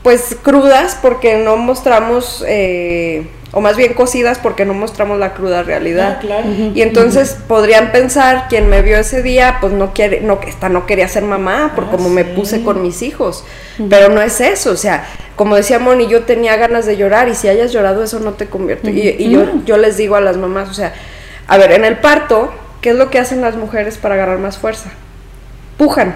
[0.09, 2.43] Pues crudas porque no mostramos...
[2.49, 6.19] Eh, o más bien cocidas porque no mostramos la cruda realidad.
[6.31, 6.45] Ah,
[6.75, 10.87] y entonces podrían pensar quien me vio ese día, pues no quiere, no, esta no
[10.87, 13.45] quería ser mamá por ah, como me puse con mis hijos.
[13.91, 15.07] Pero no es eso, o sea,
[15.37, 18.47] como decía Moni, yo tenía ganas de llorar y si hayas llorado eso no te
[18.47, 18.91] convierte.
[18.91, 20.95] Y, yo, yo les digo a las mamás, o sea,
[21.47, 22.51] a ver, en el parto,
[22.81, 24.91] ¿qué es lo que hacen las mujeres para agarrar más fuerza?
[25.79, 26.15] Pujan.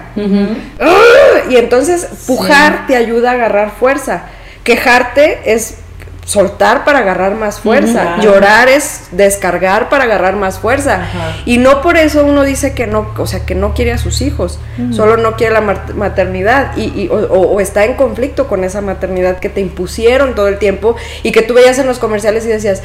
[1.49, 4.25] Y entonces pujar te ayuda a agarrar fuerza.
[4.63, 5.77] Quejarte es
[6.25, 11.01] soltar para agarrar más fuerza, llorar es descargar para agarrar más fuerza.
[11.45, 14.21] Y no por eso uno dice que no, o sea, que no quiere a sus
[14.21, 14.59] hijos,
[14.91, 16.77] solo no quiere la maternidad.
[16.77, 21.31] Y, o, está en conflicto con esa maternidad que te impusieron todo el tiempo y
[21.31, 22.81] que tú veías en los comerciales y decías,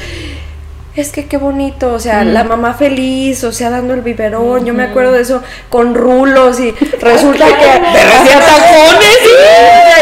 [0.95, 4.73] es que qué bonito, o sea, la mamá feliz, o sea, dando el biberón, yo
[4.73, 9.19] me acuerdo de eso, con rulos y resulta que hacía tacones.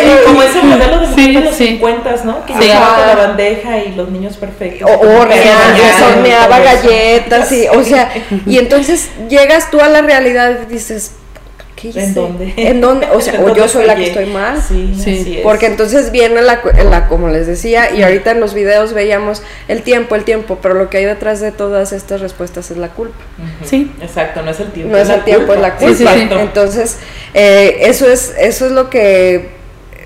[0.04, 2.46] Y como ese modelo de sí, los 50, ¿no?
[2.46, 4.90] Que llevaba con la bandeja y los niños perfectos.
[4.90, 8.10] O horneaba galletas y, o sea,
[8.46, 11.12] y entonces llegas tú a la realidad y dices,
[11.84, 12.54] ¿En dónde?
[12.58, 13.08] ¿En dónde?
[13.12, 14.62] O sea, o yo soy la que estoy mal.
[14.62, 15.40] Sí, sí.
[15.44, 19.84] Porque entonces viene la, la, como les decía, y ahorita en los videos veíamos el
[19.84, 23.18] tiempo, el tiempo, pero lo que hay detrás de todas estas respuestas es la culpa.
[23.64, 23.92] Sí.
[24.02, 24.92] Exacto, no es el tiempo.
[24.92, 26.16] No es, el tiempo, es la culpa.
[26.42, 26.98] Entonces,
[27.34, 29.58] eh, eso, es, eso es lo que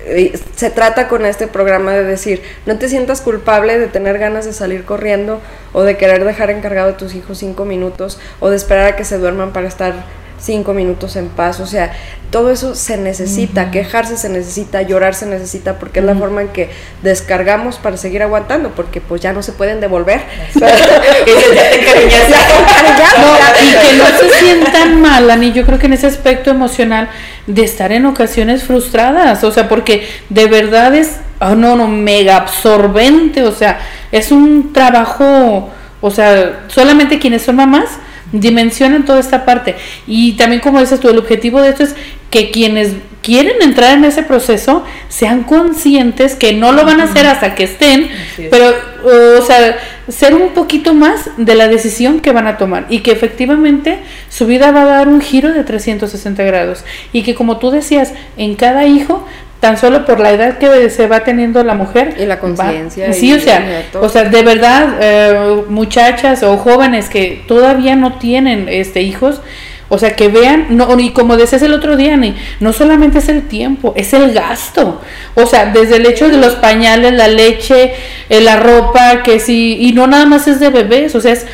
[0.04, 4.44] eh, se trata con este programa de decir, no te sientas culpable de tener ganas
[4.44, 5.40] de salir corriendo
[5.72, 9.04] o de querer dejar encargado a tus hijos cinco minutos o de esperar a que
[9.04, 9.94] se duerman para estar
[10.42, 11.92] cinco minutos en paz, o sea,
[12.30, 16.48] todo eso se necesita, quejarse se necesita, llorar se necesita, porque es la forma en
[16.48, 16.70] que
[17.02, 20.22] descargamos para seguir aguantando, porque pues ya no se pueden devolver.
[20.54, 20.60] y
[23.70, 27.08] que no se sientan mal, Ani, yo creo que en ese aspecto emocional
[27.46, 32.36] de estar en ocasiones frustradas, o sea, porque de verdad es, oh, no, no, mega
[32.36, 33.78] absorbente, o sea,
[34.10, 35.70] es un trabajo,
[36.00, 37.90] o sea, solamente quienes son mamás,
[38.30, 39.76] dimensionan toda esta parte.
[40.06, 41.94] Y también, como dices tú, el objetivo de esto es
[42.30, 42.92] que quienes
[43.22, 47.64] quieren entrar en ese proceso sean conscientes que no lo van a hacer hasta que
[47.64, 48.08] estén,
[48.50, 48.74] pero,
[49.38, 53.12] o sea, ser un poquito más de la decisión que van a tomar y que
[53.12, 56.84] efectivamente su vida va a dar un giro de 360 grados.
[57.12, 59.26] Y que como tú decías, en cada hijo
[59.62, 63.32] tan solo por la edad que se va teniendo la mujer y la conciencia sí
[63.32, 69.02] o sea o sea de verdad eh, muchachas o jóvenes que todavía no tienen este
[69.02, 69.40] hijos
[69.88, 73.28] o sea, que vean, no, y como decías el otro día, ni, no solamente es
[73.28, 75.02] el tiempo, es el gasto.
[75.34, 77.92] O sea, desde el hecho de los pañales, la leche,
[78.30, 81.46] eh, la ropa, que sí, y no nada más es de bebés, o sea, es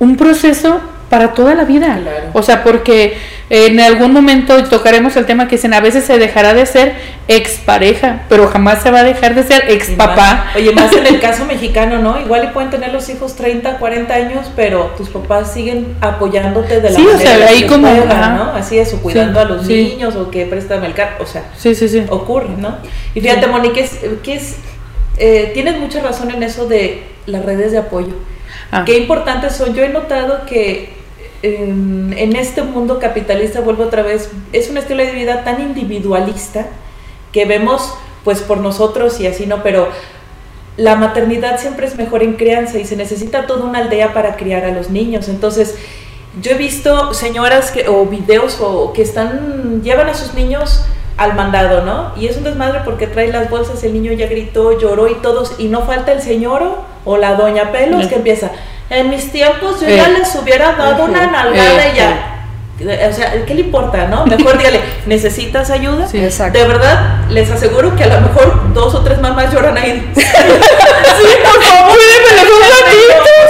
[0.00, 0.80] un proceso
[1.14, 2.00] para toda la vida.
[2.32, 3.16] O sea, porque
[3.48, 6.96] en algún momento tocaremos el tema que dicen, a veces se dejará de ser
[7.28, 10.50] expareja, pero jamás se va a dejar de ser ex papá.
[10.56, 12.20] oye, más en el caso mexicano, ¿no?
[12.20, 16.90] Igual y pueden tener los hijos 30, 40 años, pero tus papás siguen apoyándote de
[16.90, 18.52] la sí, manera o sea, ahí como, ¿no?
[18.52, 21.76] Así es, o cuidando a los niños, o que prestan el carro, o sea, sí,
[21.76, 22.02] sí, sí.
[22.08, 22.78] ocurre, ¿no?
[23.14, 24.56] Y fíjate, Monique, es, que es,
[25.16, 28.14] eh, tienes mucha razón en eso de las redes de apoyo.
[28.72, 28.82] Ah.
[28.84, 29.74] Qué importantes son.
[29.74, 31.03] Yo he notado que
[31.44, 36.66] en, este mundo capitalista, vuelvo otra vez, es un estilo de vida tan individualista
[37.32, 39.88] que vemos pues por nosotros y así no, pero
[40.78, 44.64] la maternidad siempre es mejor en crianza y se necesita toda una aldea para criar
[44.64, 45.28] a los niños.
[45.28, 45.74] Entonces,
[46.40, 50.84] yo he visto señoras que, o videos o, que están, llevan a sus niños
[51.16, 52.12] al mandado, ¿no?
[52.16, 55.54] Y es un desmadre porque trae las bolsas, el niño ya gritó, lloró y todos,
[55.58, 58.50] y no falta el señor o la doña Pelos que empieza,
[58.90, 62.30] en mis tiempos yo ya les hubiera dado una nalgada y ya.
[62.80, 64.26] O sea, ¿qué le importa, no?
[64.26, 66.08] Mejor dígale, ¿necesitas ayuda?
[66.08, 66.58] Sí, exacto.
[66.58, 70.10] De verdad, les aseguro que a lo mejor dos o tres mamás lloran ahí.
[70.14, 70.22] sí,
[71.44, 71.94] por favor, o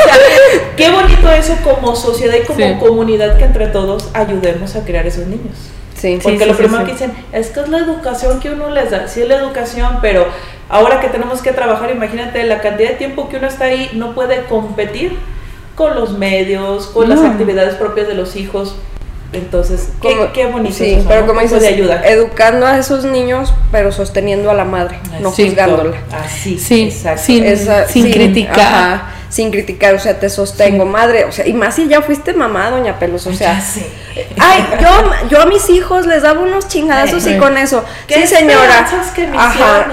[0.05, 0.17] sea,
[0.77, 5.27] Qué bonito eso como sociedad y como comunidad que entre todos ayudemos a crear esos
[5.27, 5.57] niños.
[6.05, 9.09] Sí, Porque lo primero que dicen es que es la educación que uno les da.
[9.09, 10.27] Sí, es la educación, pero
[10.69, 14.15] ahora que tenemos que trabajar, imagínate la cantidad de tiempo que uno está ahí, no
[14.15, 15.17] puede competir
[15.75, 18.77] con los medios, con las actividades propias de los hijos.
[19.33, 20.75] Entonces, qué, qué bonito.
[20.75, 22.03] Sí, pero como dices, de ayuda.
[22.05, 25.97] educando a esos niños, pero sosteniendo a la madre, no juzgándola.
[26.13, 27.23] Así, sí, exacto.
[27.23, 27.45] Sin,
[27.89, 32.03] sin criticar sin criticar, o sea, te sostengo, madre, o sea, y más si ya
[32.03, 33.61] fuiste mamá, doña Pelos, o sea,
[34.39, 38.87] ay, yo, yo a mis hijos les daba unos chingadazos y con eso, sí señora,
[39.37, 39.87] ajá,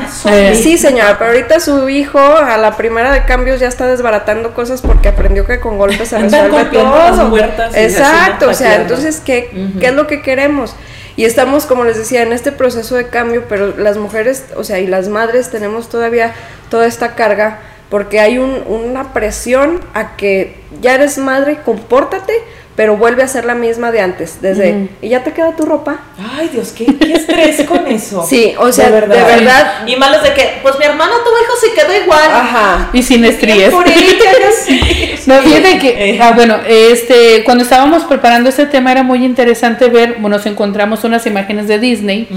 [0.53, 4.83] sí señora, pero ahorita su hijo a la primera de cambios ya está desbaratando cosas
[4.83, 7.35] porque aprendió que con golpes se resuelve todo,
[7.73, 10.75] exacto, o sea, entonces, ¿qué, ¿qué es lo que queremos?
[11.15, 14.77] Y estamos, como les decía, en este proceso de cambio, pero las mujeres, o sea,
[14.77, 16.31] y las madres tenemos todavía
[16.69, 17.59] toda esta carga
[17.91, 22.33] porque hay un, una presión a que ya eres madre, compórtate,
[22.77, 25.99] pero vuelve a ser la misma de antes, desde, ¿y ya te queda tu ropa?
[26.37, 28.25] Ay, Dios, qué, qué estrés con eso.
[28.29, 29.85] Sí, o sea, de verdad.
[29.85, 32.31] Y malos de que, pues mi hermano, tu hijo se quedó igual.
[32.31, 32.89] Ajá.
[32.93, 33.73] Y sin estrías.
[35.25, 40.13] no, fíjate que, ah, bueno, este, cuando estábamos preparando este tema era muy interesante ver,
[40.13, 42.29] bueno, nos encontramos unas imágenes de Disney.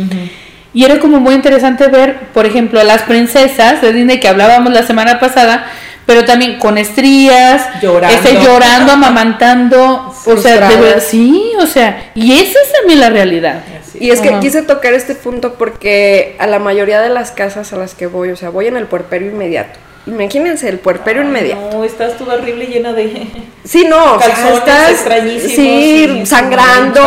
[0.75, 4.73] Y era como muy interesante ver, por ejemplo, a las princesas de Disney que hablábamos
[4.73, 5.67] la semana pasada,
[6.05, 12.33] pero también con estrías, llorando, este, llorando amamantando, o sea, de sí, o sea, y
[12.33, 13.63] esa es también la realidad.
[13.99, 17.77] Y es que quise tocar este punto porque a la mayoría de las casas a
[17.77, 19.79] las que voy, o sea, voy en el puerperio inmediato.
[20.07, 21.79] Imagínense el puerperio inmediato.
[21.79, 23.27] No, estás tú horrible llena de.
[23.65, 25.55] Sí, no, calzones estás, extrañísimos.
[25.55, 27.03] Sí, sangrando,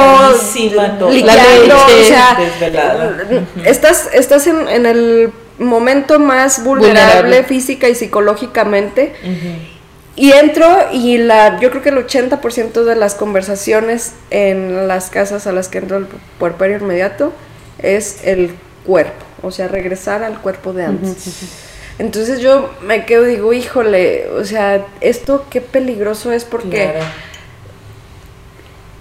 [1.11, 2.37] liqueando, o sea,
[3.63, 9.13] estás, estás en, en, el momento más vulnerable, física y psicológicamente.
[10.15, 15.45] Y entro y la, yo creo que el 80% de las conversaciones en las casas
[15.45, 16.07] a las que entro el
[16.39, 17.31] puerperio inmediato
[17.77, 21.66] es el cuerpo, o sea, regresar al cuerpo de antes.
[21.99, 26.93] Entonces yo me quedo, digo, híjole, o sea, esto qué peligroso es porque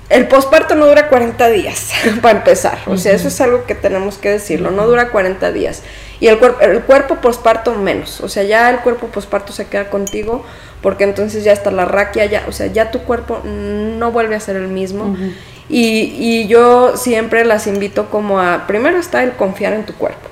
[0.09, 1.93] el posparto no dura 40 días,
[2.23, 2.79] para empezar.
[2.87, 5.83] O sea, eso es algo que tenemos que decirlo, no dura 40 días.
[6.21, 9.91] Y el, cuerpo el cuerpo posparto menos, o sea, ya el cuerpo posparto se queda
[9.91, 10.45] contigo
[10.81, 14.41] porque entonces ya está la raquia, ya, o sea, ya tu cuerpo no vuelve a
[14.41, 15.15] ser el mismo.
[15.69, 20.29] y, y, yo siempre las invito como a, primero está el confiar en tu cuerpo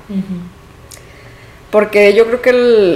[1.75, 2.51] porque yo creo que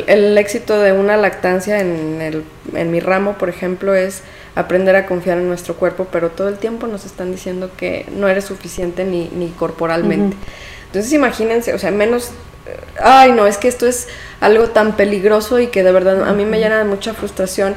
[0.07, 2.45] el, éxito de una lactancia en, el,
[2.77, 4.23] en mi ramo, por ejemplo, es
[4.55, 8.29] aprender a confiar en nuestro cuerpo, pero todo el tiempo nos están diciendo que no
[8.29, 10.37] eres suficiente ni, ni corporalmente.
[10.87, 12.31] Entonces imagínense, o sea, menos,
[13.01, 14.07] ay no, es que esto es
[14.39, 17.75] algo tan peligroso y que de verdad a mí me llena de mucha frustración.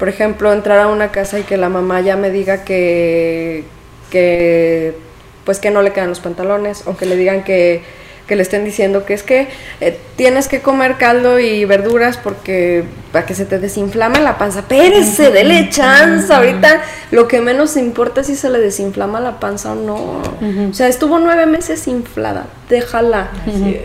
[0.00, 3.62] Por ejemplo, entrar a una casa y que la mamá ya me diga que,
[4.10, 4.96] que
[5.44, 7.84] pues que no le quedan los pantalones, o que le digan que
[8.30, 9.48] que le estén diciendo que es que
[9.80, 14.68] eh, tienes que comer caldo y verduras porque para que se te desinflame la panza.
[14.68, 16.30] Pérese, dele chance.
[16.30, 20.20] Ahorita lo que menos importa es si se le desinflama la panza o no.
[20.68, 22.44] O sea, estuvo nueve meses inflada.
[22.68, 23.30] Déjala.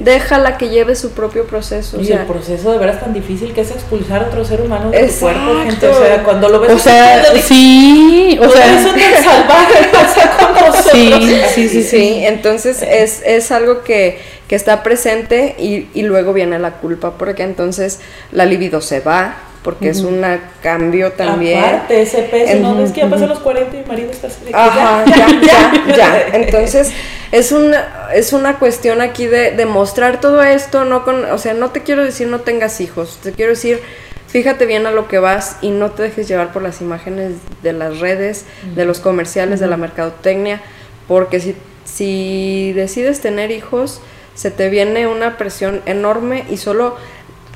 [0.02, 2.02] Déjala que lleve su propio proceso.
[2.02, 5.08] Y el proceso de veras tan difícil que es expulsar a otro ser humano de
[5.08, 5.88] tu cuerpo, gente.
[5.88, 6.72] O sea, cuando lo ves.
[6.72, 8.38] O sea, sí.
[8.42, 10.92] O sea, eso tan salvaje pasa con nosotros.
[10.92, 11.84] Sí, sí, sí.
[11.84, 12.26] sí.
[12.26, 17.44] Entonces es, es algo que que está presente y, y, luego viene la culpa porque
[17.44, 18.00] entonces
[18.32, 20.24] la libido se va porque es un
[20.62, 21.64] cambio también.
[21.64, 22.80] Aparte, ese peso, ¿no?
[22.80, 24.42] Es que ya pasó los 40 y mi marido está así.
[24.54, 26.92] Ajá, ya, ya, ya, Entonces,
[27.32, 31.56] es una, es una cuestión aquí de, de mostrar todo esto, no con, o sea,
[31.56, 33.82] no te quiero decir no tengas hijos, te quiero decir
[34.28, 37.72] fíjate bien a lo que vas y no te dejes llevar por las imágenes de
[37.72, 38.44] las redes,
[38.76, 40.62] de los comerciales, de la mercadotecnia,
[41.08, 44.02] porque si, si decides tener hijos,
[44.36, 46.96] se te viene una presión enorme y solo,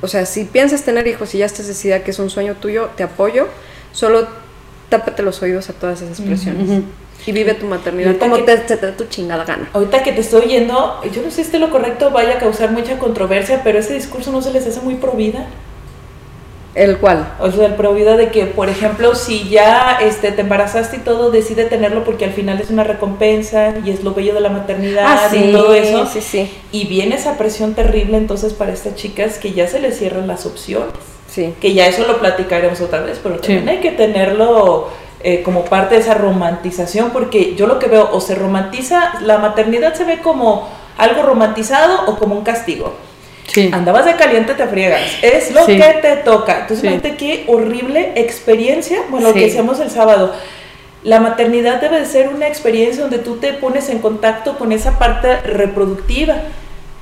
[0.02, 2.90] o sea, si piensas tener hijos y ya estás decidida que es un sueño tuyo,
[2.96, 3.46] te apoyo,
[3.92, 4.26] solo
[4.88, 6.82] tápate los oídos a todas esas presiones.
[7.26, 9.68] Y vive tu maternidad como te, te, da tu chingada gana.
[9.74, 12.72] Ahorita que te estoy oyendo, yo no sé si esté lo correcto, vaya a causar
[12.72, 15.46] mucha controversia, pero ese discurso no se les hace muy pro vida.
[16.74, 17.34] ¿El cual?
[17.40, 21.00] O sea, el pro vida de que, por ejemplo, si ya este, te embarazaste y
[21.00, 24.50] todo, decide tenerlo porque al final es una recompensa y es lo bello de la
[24.50, 26.06] maternidad Ah, y todo eso.
[26.06, 26.50] Sí, sí.
[26.70, 30.46] Y viene esa presión terrible entonces para estas chicas que ya se les cierran las
[30.46, 30.94] opciones.
[31.28, 31.54] Sí.
[31.60, 34.88] Que ya eso lo platicaremos otra vez, pero también hay que tenerlo
[35.22, 39.38] eh, como parte de esa romantización porque yo lo que veo, o se romantiza, la
[39.38, 40.68] maternidad se ve como
[40.98, 42.94] algo romantizado o como un castigo.
[43.72, 45.00] Andabas de caliente, te friegas.
[45.22, 45.76] Es lo Sí.
[45.76, 46.60] que te toca.
[46.60, 46.86] Entonces, Sí.
[46.86, 48.98] imagínate qué horrible experiencia.
[49.10, 50.34] Bueno, lo que decíamos el sábado.
[51.02, 54.98] La maternidad debe de ser una experiencia donde tú te pones en contacto con esa
[54.98, 56.36] parte reproductiva,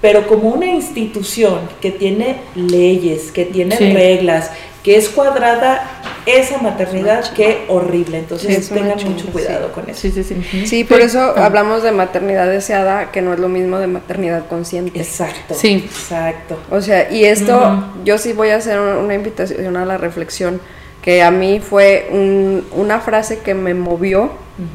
[0.00, 4.52] pero como una institución que tiene leyes, que tiene reglas,
[4.88, 5.82] que es cuadrada,
[6.24, 8.16] esa maternidad, qué horrible.
[8.20, 9.72] Entonces, Sí, tengan mucho cuidado sí.
[9.74, 10.00] con eso.
[10.00, 10.66] Sí, sí, sí.
[10.66, 14.98] Sí, por eso hablamos de maternidad deseada, que no es lo mismo de maternidad consciente.
[14.98, 15.52] Exacto.
[15.54, 15.84] Sí.
[15.84, 16.58] Exacto.
[16.70, 20.58] O sea, y esto, yo sí voy a hacer un- una invitación a la reflexión,
[21.02, 24.30] que a mí fue un- una frase que me movió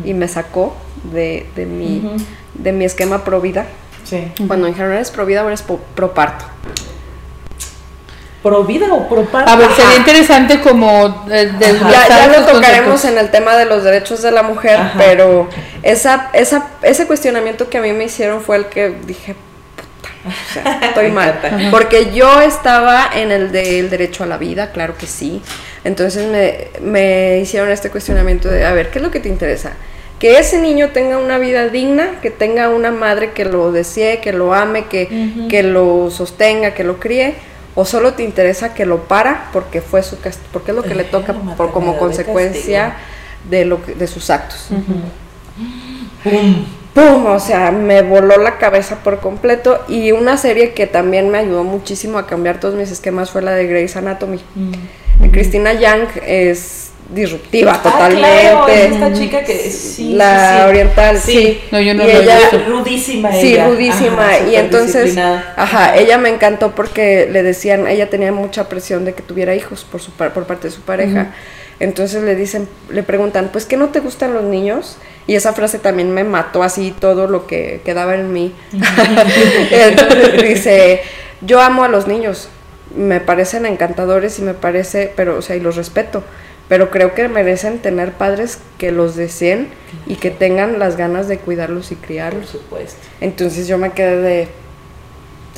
[0.06, 0.76] y me sacó
[1.12, 2.08] de, de mi,
[2.54, 3.66] de mi esquema pro vida.
[4.04, 4.32] Sí.
[4.42, 6.46] Bueno, en general es pro vida, ahora es pro parto.
[8.44, 9.50] ¿Pro vida o pro parto?
[9.50, 13.06] A ver, sería interesante como eh, Ya, lo tocaremos conceptos.
[13.06, 14.94] en el tema de los derechos de la mujer, Ajá.
[14.98, 15.48] pero
[15.82, 19.36] esa, esa, ese cuestionamiento que a mí me hicieron fue el que dije,
[19.78, 21.40] puta, o sea, estoy mal.
[21.72, 25.42] Porque yo estaba en el del derecho a la vida, claro que sí.
[25.86, 29.72] Entonces me, me hicieron este cuestionamiento de, a ver, ¿qué es lo que te interesa?
[30.20, 34.32] Que ese niño tenga una vida digna, que tenga una madre que lo desee, que
[34.34, 35.08] lo ame, que,
[35.50, 37.36] que lo sostenga, que lo críe,
[37.76, 40.96] o solo te interesa que lo para porque fue su cast- porque es lo que
[40.96, 42.96] le toca por como consecuencia
[43.50, 44.68] de lo que- de sus actos.
[46.24, 46.66] ¡Pum!
[46.94, 47.26] ¡Pum!
[47.26, 49.84] O sea, me voló la cabeza por completo.
[49.88, 53.52] Y una serie que también me ayudó muchísimo a cambiar todos mis esquemas fue la
[53.52, 54.40] de Grey's Anatomy.
[54.56, 55.30] Mm.
[55.32, 58.20] Cristina Yang es disruptiva Ah, totalmente.
[58.42, 60.70] claro, es esta chica que sí, la sí, sí.
[60.70, 61.32] oriental, Sí.
[61.32, 61.62] sí.
[61.72, 62.60] No, yo no y la he ella, visto.
[62.68, 63.68] Rudísima Sí, ella.
[63.68, 64.26] rudísima.
[64.30, 69.14] Ajá, y entonces, ajá, ella me encantó porque le decían, ella tenía mucha presión de
[69.14, 71.34] que tuviera hijos por su par- por parte de su pareja.
[71.80, 74.98] Entonces le dicen, le preguntan, pues ¿qué no te gustan los niños?
[75.28, 78.54] Y esa frase también me mató así todo lo que quedaba en mí.
[79.72, 81.02] Entonces dice,
[81.42, 82.50] yo amo a los niños,
[82.96, 86.24] me parecen encantadores y me parece, pero, o sea, y los respeto,
[86.70, 89.70] pero creo que merecen tener padres que los deseen
[90.08, 92.50] y que tengan las ganas de cuidarlos y Por criarlos.
[92.50, 92.98] supuesto.
[93.22, 94.48] Entonces yo me quedé de,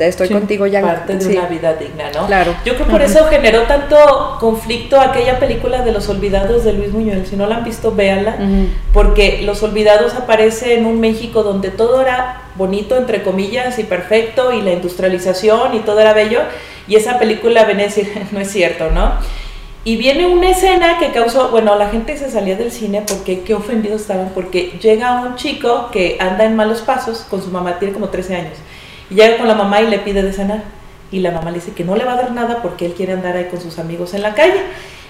[0.08, 0.82] estoy Sí, contigo ya.
[0.82, 1.38] Parte de sí.
[1.38, 2.28] una vida digna, ¿no?
[2.28, 2.53] Claro.
[2.66, 3.95] Yo creo por eso generó tanto
[4.41, 7.30] conflicto aquella película de Los Olvidados de Luis Muñoz.
[7.30, 8.36] Si no la han visto, véanla.
[8.38, 8.68] Ujú.
[8.91, 14.51] Porque Los Olvidados aparece en un México donde todo era bonito, entre comillas, y perfecto,
[14.51, 16.41] y la industrialización y todo era bello.
[16.88, 19.14] Y esa película venía a decir, no es cierto, ¿no?
[19.86, 23.53] Y viene una escena que causó, bueno, la gente se salía del cine porque qué
[23.53, 27.93] ofendidos estaban, porque llega un chico que anda en malos pasos con su mamá, tiene
[27.93, 28.57] como 13 años,
[29.11, 30.63] y llega con la mamá y le pide de cenar.
[31.11, 33.13] Y la mamá le dice que no le va a dar nada porque él quiere
[33.13, 34.59] andar ahí con sus amigos en la calle.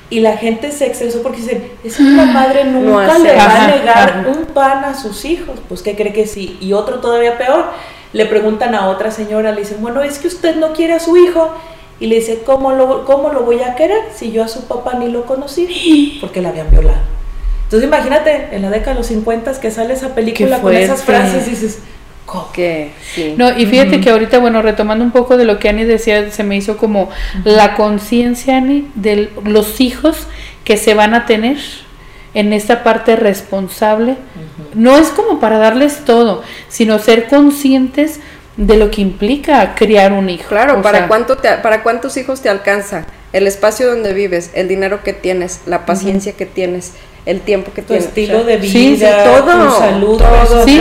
[0.09, 3.67] Y la gente se expresó porque dicen, es que la madre nunca le va a
[3.67, 5.59] negar un pan a sus hijos.
[5.69, 6.57] Pues que cree que sí.
[6.59, 7.71] Y otro todavía peor,
[8.13, 11.15] le preguntan a otra señora, le dicen, bueno, es que usted no quiere a su
[11.17, 11.55] hijo.
[11.99, 14.95] Y le dice, ¿cómo lo, cómo lo voy a querer si yo a su papá
[14.99, 16.17] ni lo conocí?
[16.21, 17.15] Porque la habían violado.
[17.63, 21.03] Entonces imagínate, en la década de los 50 que sale esa película Qué con esas
[21.03, 21.79] frases, dices,
[22.25, 22.51] ¿cómo?
[22.51, 23.33] Que sí.
[23.37, 26.43] No, y fíjate que ahorita, bueno, retomando un poco de lo que Ani decía, se
[26.43, 27.09] me hizo como
[27.43, 30.27] la conciencia, Ani, de los hijos
[30.63, 31.57] que se van a tener
[32.35, 34.17] en esta parte responsable.
[34.75, 38.19] No es como para darles todo, sino ser conscientes
[38.57, 40.47] de lo que implica criar un hijo.
[40.49, 43.05] Claro, O ¿para, sea, cuánto te, ¿para cuántos hijos te alcanza?
[43.33, 46.93] El espacio donde vives, el dinero que tienes, la paciencia que tienes,
[47.25, 48.05] el tiempo que Tu tienes.
[48.05, 50.79] estilo o sea, de vida, sí, sí, todo, tu salud, todo, Sí,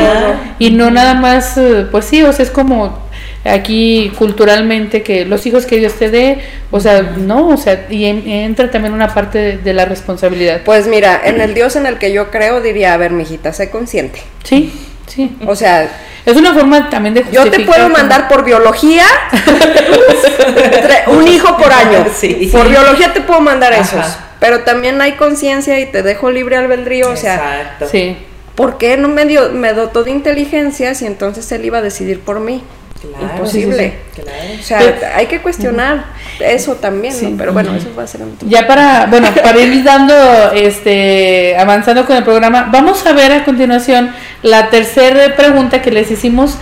[0.61, 2.97] y no nada más, eh, pues sí, o sea, es como
[3.45, 6.39] aquí culturalmente que los hijos que Dios te dé,
[6.71, 10.61] o sea, no, o sea, y en- entra también una parte de, de la responsabilidad.
[10.65, 13.71] Pues mira, en el Dios en el que yo creo diría, a ver, mijita, sé
[13.71, 14.21] consciente.
[14.45, 14.73] Sí,
[15.07, 15.37] sí.
[15.47, 15.91] O sea,
[16.27, 19.05] Es una forma también de yo te justificar puedo mandar por biología
[21.09, 22.07] un hijo por año.
[22.15, 22.49] Sí.
[22.51, 23.83] Por biología te puedo mandar Ajá.
[23.83, 24.17] esos.
[24.41, 27.11] Pero también hay conciencia y te dejo libre albedrío.
[27.11, 27.89] O sea, Exacto.
[27.91, 28.17] Sí.
[28.55, 32.21] ¿por qué no me, dio, me dotó de inteligencia si entonces él iba a decidir
[32.21, 32.63] por mí?
[33.09, 33.91] Claro, Imposible.
[33.91, 34.39] sí, sí, claro.
[34.59, 36.05] O sea, Pero- hay que cuestionar
[36.41, 37.27] eso también, Sí.
[37.27, 37.37] ¿no?
[37.37, 40.15] Pero bueno, eso va a ser en otro- Ya para, bueno, para ir dando,
[40.53, 44.11] este, avanzando con el programa, vamos a ver a continuación
[44.43, 46.59] la tercera pregunta que les hicimos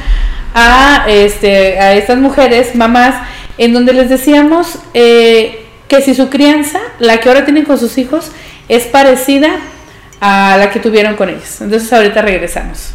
[0.54, 3.14] a, este, a estas mujeres, mamás,
[3.58, 7.96] en donde les decíamos eh, que si su crianza, la que ahora tienen con sus
[7.98, 8.30] hijos,
[8.68, 9.48] es parecida
[10.20, 11.60] a la que tuvieron con ellos.
[11.60, 12.90] Entonces ahorita regresamos.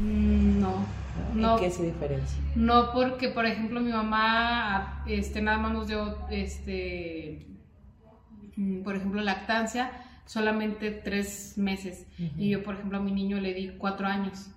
[0.00, 0.86] Mm, no,
[1.34, 1.56] no.
[1.58, 2.36] ¿Qué se diferencia?
[2.54, 7.46] No, porque por ejemplo mi mamá, este, nada más nos dio, este,
[8.56, 9.90] mm, por ejemplo, lactancia
[10.30, 12.06] solamente tres meses.
[12.36, 14.48] Y yo, por ejemplo, a mi niño le di cuatro años.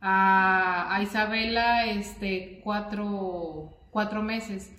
[0.00, 4.72] A, Isabela, este, cuatro, cuatro meses.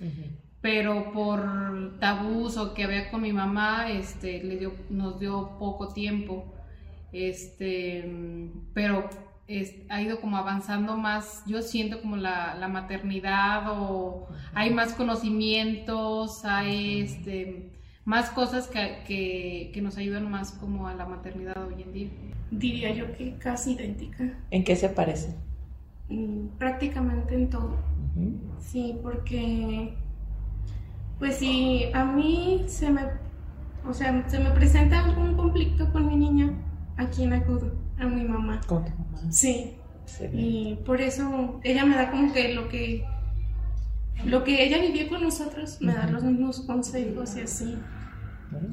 [0.60, 5.94] Pero por tabús o que había con mi mamá, este, le dio, nos dio poco
[5.94, 6.54] tiempo.
[7.14, 8.12] Este,
[8.74, 9.10] pero
[9.90, 16.44] ha ido como avanzando más, yo siento como la, la maternidad o hay más conocimientos,
[16.46, 17.74] hay este
[18.06, 22.10] más cosas que, que, nos ayudan más como a la maternidad hoy en día.
[22.52, 24.38] Diría yo que casi idéntica.
[24.52, 25.36] ¿En qué se parece?
[26.10, 27.78] Mm, prácticamente en todo.
[28.60, 29.96] Sí, porque
[31.18, 33.02] pues si a mí se me,
[33.88, 36.54] o sea, se me presenta algún conflicto con mi niña,
[36.98, 37.72] ¿a quién acudo?
[38.00, 38.62] A mi mamá.
[38.68, 39.32] ¿Con tu mamá?
[39.32, 39.78] Sí.
[40.32, 43.06] Y por eso ella me da como que lo que
[44.26, 47.78] lo que ella vivió con nosotros, me da los mismos consejos y así.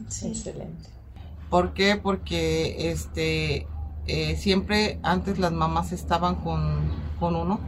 [0.07, 0.89] Excelente.
[1.49, 1.97] ¿Por qué?
[1.97, 3.67] Porque este
[4.07, 7.61] eh, siempre antes las mamás estaban con, con, uno,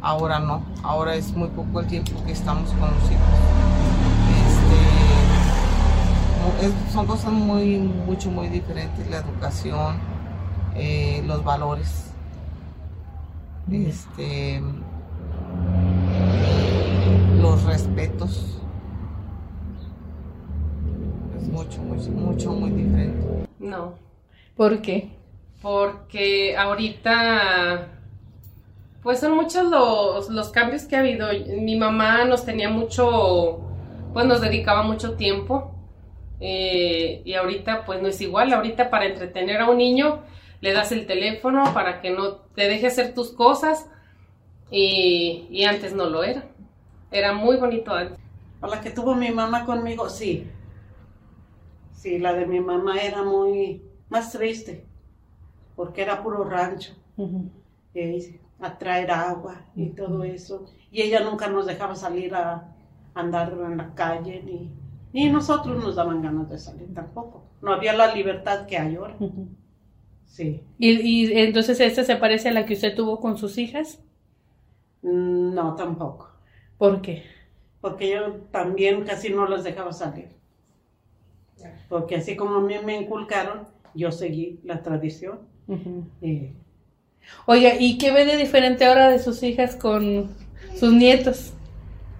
[0.00, 3.22] ahora no, ahora es muy poco el tiempo que estamos con los hijos.
[6.60, 9.96] Este, son cosas muy, mucho, muy diferentes, la educación,
[10.74, 12.12] eh, los valores.
[13.70, 14.60] Este,
[17.40, 18.60] los respetos.
[21.36, 23.48] Es mucho, mucho, mucho, muy diferente.
[23.58, 23.94] No.
[24.56, 25.10] ¿Por qué?
[25.62, 27.88] Porque ahorita,
[29.02, 31.28] pues son muchos los, los cambios que ha habido.
[31.60, 33.60] Mi mamá nos tenía mucho,
[34.12, 35.70] pues nos dedicaba mucho tiempo.
[36.40, 38.52] Eh, y ahorita pues no es igual.
[38.52, 40.20] Ahorita para entretener a un niño
[40.64, 43.86] le das el teléfono para que no te deje hacer tus cosas.
[44.70, 46.42] Y, y antes no lo era.
[47.10, 48.18] Era muy bonito antes.
[48.62, 50.50] la que tuvo mi mamá conmigo, sí.
[51.92, 54.86] Sí, la de mi mamá era muy más triste,
[55.76, 56.94] porque era puro rancho.
[58.58, 60.64] a traer agua y todo eso.
[60.90, 62.74] Y ella nunca nos dejaba salir a
[63.12, 64.70] andar en la calle, ni,
[65.12, 67.42] ni nosotros nos daban ganas de salir tampoco.
[67.60, 69.16] No había la libertad que hay ahora.
[70.34, 70.64] Sí.
[70.80, 74.00] ¿Y, ¿Y entonces esta se parece a la que usted tuvo con sus hijas?
[75.02, 76.32] Mm, no, tampoco.
[76.76, 77.22] ¿Por qué?
[77.80, 80.26] Porque yo también casi no los dejaba salir.
[81.88, 85.38] Porque así como a mí me inculcaron, yo seguí la tradición.
[87.46, 90.34] Oiga, ¿y qué ve de diferente ahora de sus hijas con
[90.74, 91.52] sus nietos?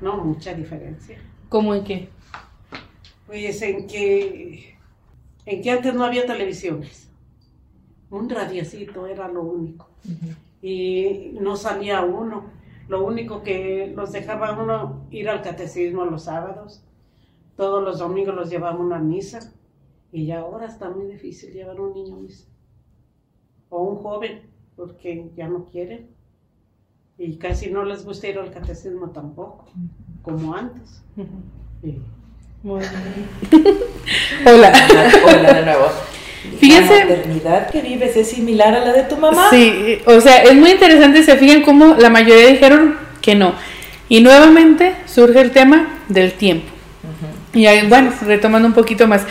[0.00, 1.18] No, mucha diferencia.
[1.48, 2.08] ¿Cómo en qué?
[3.26, 4.76] Pues en que,
[5.46, 7.10] en que antes no había televisiones.
[8.10, 9.88] Un radiocito era lo único.
[10.62, 12.54] Y no salía uno
[12.88, 16.82] lo único que los dejaba uno ir al catecismo los sábados.
[17.56, 19.52] Todos los domingos los llevaba a una misa.
[20.12, 22.46] Y ya ahora está muy difícil llevar un niño a misa.
[23.70, 24.42] O un joven,
[24.76, 26.10] porque ya no quieren.
[27.16, 29.66] Y casi no les gusta ir al catecismo tampoco,
[30.22, 31.02] como antes.
[32.62, 32.94] Muy bien.
[34.46, 34.72] Hola.
[35.26, 36.13] Hola de nuevo.
[36.60, 36.98] Fíjense.
[36.98, 39.48] La maternidad que vives es similar a la de tu mamá.
[39.50, 41.22] Sí, o sea, es muy interesante.
[41.22, 43.54] Se fijan cómo la mayoría dijeron que no.
[44.08, 46.70] Y nuevamente surge el tema del tiempo.
[47.52, 49.22] Y bueno, retomando un poquito más.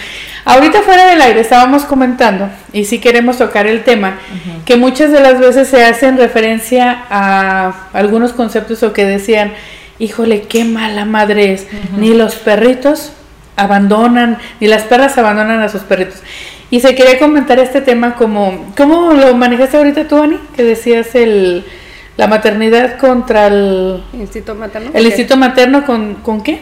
[0.46, 4.18] Ahorita fuera del aire estábamos comentando, y si queremos tocar el tema,
[4.66, 9.54] que muchas de las veces se hacen referencia a algunos conceptos o que decían,
[10.00, 13.14] híjole, qué mala madre es, ni los perritos
[13.56, 16.22] abandonan, ni las perras abandonan a sus perritos.
[16.74, 20.40] Y se quería comentar este tema como, ¿cómo lo manejaste ahorita tú, Ani?
[20.56, 21.64] Que decías el,
[22.18, 24.04] la maternidad contra el...
[24.12, 24.90] Instinto materno.
[24.92, 26.62] El instinto materno con, con qué?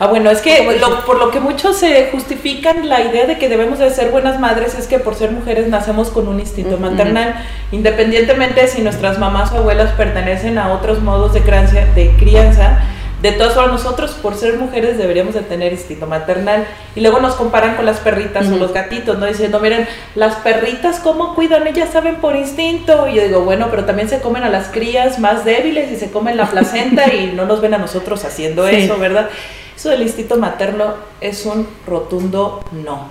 [0.00, 0.68] Ah, bueno, es que
[1.06, 4.74] por lo que muchos se justifican la idea de que debemos de ser buenas madres
[4.76, 7.36] es que por ser mujeres nacemos con un instinto maternal,
[7.70, 12.82] independientemente si nuestras mamás o abuelas pertenecen a otros modos de crianza, de crianza
[13.24, 16.66] de todas formas, nosotros por ser mujeres deberíamos de tener instinto maternal.
[16.94, 19.24] Y luego nos comparan con las perritas o los gatitos, ¿no?
[19.24, 21.66] Diciendo, miren, las perritas, ¿cómo cuidan?
[21.66, 23.08] Ellas saben por instinto.
[23.08, 26.10] Y yo digo, bueno, pero también se comen a las crías más débiles y se
[26.10, 29.30] comen la placenta y no nos ven a nosotros haciendo eso, ¿verdad?
[29.74, 33.08] Eso del instinto materno es un rotundo no.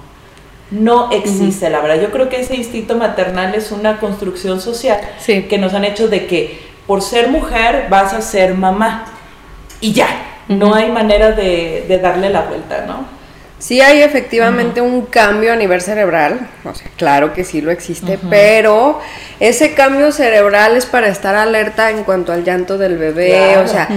[0.70, 2.00] No existe, la verdad.
[2.00, 6.28] Yo creo que ese instinto maternal es una construcción social que nos han hecho de
[6.28, 9.13] que por ser mujer vas a ser mamá
[9.84, 10.08] y ya.
[10.48, 13.06] no hay manera de, de darle la vuelta, ¿no?
[13.60, 18.20] Sí hay efectivamente un cambio a nivel cerebral, o sea, claro que sí lo existe,
[18.30, 19.00] pero
[19.40, 23.88] ese cambio cerebral es para estar alerta en cuanto al llanto del bebé, o sea,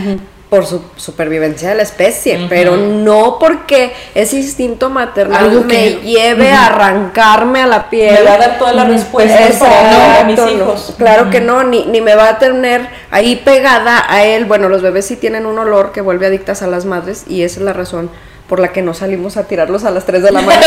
[0.48, 6.66] por su supervivencia de la especie, pero no porque ese instinto maternal me lleve a
[6.66, 8.14] arrancarme a la piel.
[8.14, 10.94] Me va a dar toda la respuesta para mis hijos.
[10.96, 14.44] claro que no, ni, ni me va a tener ahí pegada a él.
[14.44, 17.60] Bueno, los bebés sí tienen un olor que vuelve adictas a las madres y esa
[17.60, 18.10] es la razón
[18.48, 20.66] por la que no salimos a tirarlos a las 3 de la mañana.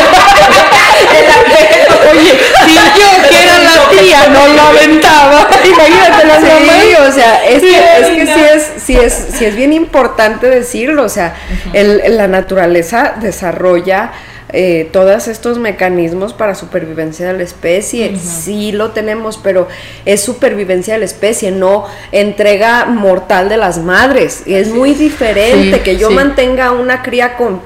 [2.10, 7.44] Oye, si yo que era la tía no lo aventaba, imagínate la sí, o sea,
[7.46, 11.34] es que, es que sí, es, sí, es, sí es bien importante decirlo, o sea,
[11.72, 14.12] el, la naturaleza desarrolla
[14.52, 18.16] eh, todos estos mecanismos para supervivencia de la especie.
[18.16, 19.68] Sí lo tenemos, pero
[20.04, 24.42] es supervivencia de la especie, no entrega mortal de las madres.
[24.46, 27.60] Es muy diferente que yo mantenga una cría con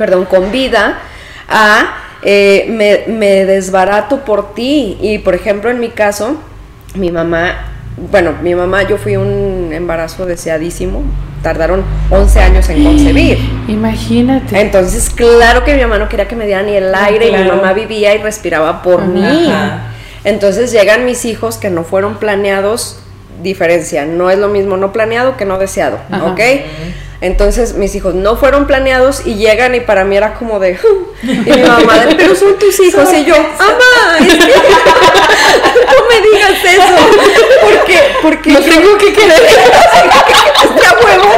[0.00, 0.98] perdón, con vida
[1.46, 4.96] a eh, me, me, desbarato por ti.
[5.00, 6.36] Y por ejemplo, en mi caso,
[6.94, 7.70] mi mamá,
[8.10, 11.02] bueno, mi mamá, yo fui un embarazo deseadísimo.
[11.42, 13.38] Tardaron 11 años en concebir.
[13.68, 14.60] Imagínate.
[14.60, 17.48] Entonces, claro que mi mamá no quería que me diera ni el aire y mi
[17.48, 19.50] mamá vivía y respiraba por mí.
[20.24, 22.98] Entonces llegan mis hijos que no fueron planeados,
[23.42, 26.40] diferencia, no es lo mismo no planeado que no deseado, ¿ok?
[27.20, 30.78] Entonces mis hijos no fueron planeados y llegan y para mí era como de...
[31.22, 33.12] y mi mamá, pero son tus hijos.
[33.12, 34.26] y yo, mamá, no
[36.08, 36.96] me digas eso.
[37.62, 38.52] Porque, porque...
[38.52, 39.40] Lo tengo que querer.
[41.04, 41.30] huevo.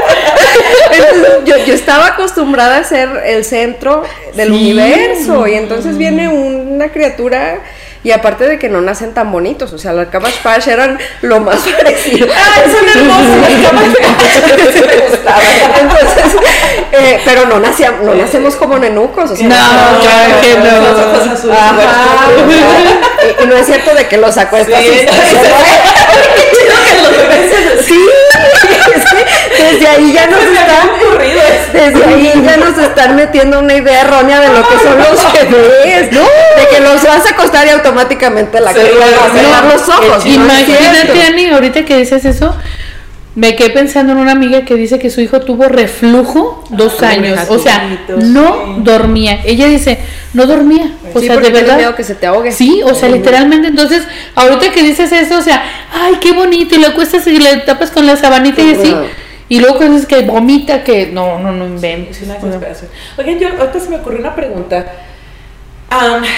[0.91, 4.03] Entonces, yo, yo estaba acostumbrada a ser el centro
[4.35, 7.61] del universo y entonces viene una criatura
[8.05, 11.39] y aparte de que no nacen tan bonitos, o sea, las Cabbage Patch eran lo
[11.41, 12.27] más parecido.
[12.35, 13.23] ¡Ah, son hermosos
[15.81, 16.25] Entonces,
[16.93, 19.55] eh, pero no, nacíamos, no nacemos como nenucos, o sea, no,
[20.01, 20.65] claro que no.
[21.53, 21.77] Ajá,
[23.41, 24.99] y, y, no es cierto de que los acuestas sí, y
[27.83, 28.01] sí,
[29.63, 30.89] desde ahí ya nos están
[31.73, 36.13] desde ahí ya nos están metiendo una idea errónea de lo que son los bebés,
[36.13, 36.21] ¿no?
[36.21, 40.27] De que los vas a acostar y automáticamente la cría va a cerrar los ojos.
[40.27, 42.55] Imagínate, Ani, ahorita que dices eso,
[43.35, 47.39] me quedé pensando en una amiga que dice que su hijo tuvo reflujo dos años,
[47.49, 49.41] o sea, no dormía.
[49.45, 49.99] Ella dice,
[50.35, 51.79] no dormía, o sea, de verdad.
[51.79, 52.53] miedo que se te ahogue.
[52.53, 53.69] Sí, o sea, literalmente.
[53.69, 54.03] Entonces,
[54.35, 57.91] ahorita que dices eso, o sea, ay, qué bonito, y le acuestas y le tapas
[57.91, 58.95] con la sabanita y así.
[59.49, 62.19] Y luego es que vomita, que no, no, no inventes.
[62.19, 62.91] Es una desesperación.
[63.19, 64.87] Oigan, yo ahorita se me ocurrió una pregunta.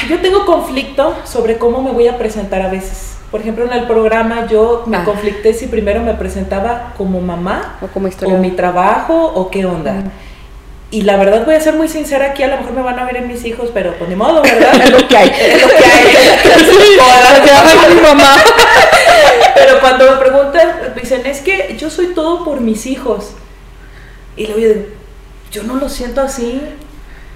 [0.09, 3.19] yo tengo conflicto sobre cómo me voy a presentar a veces.
[3.31, 5.05] Por ejemplo, en el programa yo me ah.
[5.05, 8.37] conflicté si primero me presentaba como mamá o como historia.
[8.37, 10.05] o mi trabajo o qué onda.
[10.95, 13.05] Y la verdad voy a ser muy sincera aquí, a lo mejor me van a
[13.05, 14.75] ver en mis hijos, pero pues ni modo, ¿verdad?
[14.85, 15.29] es lo que hay.
[15.29, 17.95] Es lo que hay.
[17.97, 18.37] mi mamá.
[19.55, 23.33] pero cuando me preguntan, me dicen, es que yo soy todo por mis hijos.
[24.37, 24.75] Y le digo,
[25.51, 26.61] yo no lo siento así.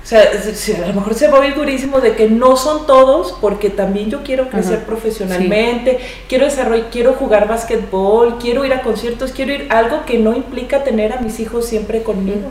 [0.03, 3.37] O sea, a lo mejor se va a oír durísimo de que no son todos,
[3.43, 5.99] porque también yo quiero crecer profesionalmente,
[6.31, 10.83] quiero desarrollar, quiero jugar básquetbol, quiero ir a conciertos, quiero ir algo que no implica
[10.83, 12.49] tener a mis hijos siempre conmigo.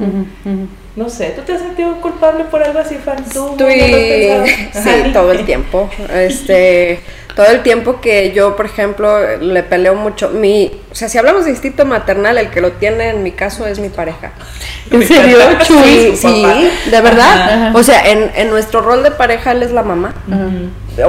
[0.96, 3.26] No sé, ¿tú te has sentido culpable por algo así, Fan?
[3.34, 3.56] ¿Tú
[4.74, 5.90] sí, todo el tiempo.
[6.14, 7.00] Este
[7.38, 11.46] todo el tiempo que yo, por ejemplo, le peleo mucho, mi, o sea, si hablamos
[11.46, 14.32] de instinto maternal, el que lo tiene en mi caso es mi pareja.
[14.90, 15.38] ¿En serio?
[15.64, 17.76] Sí, sí, de verdad.
[17.76, 20.16] O sea, en, en, nuestro rol de pareja él es la mamá.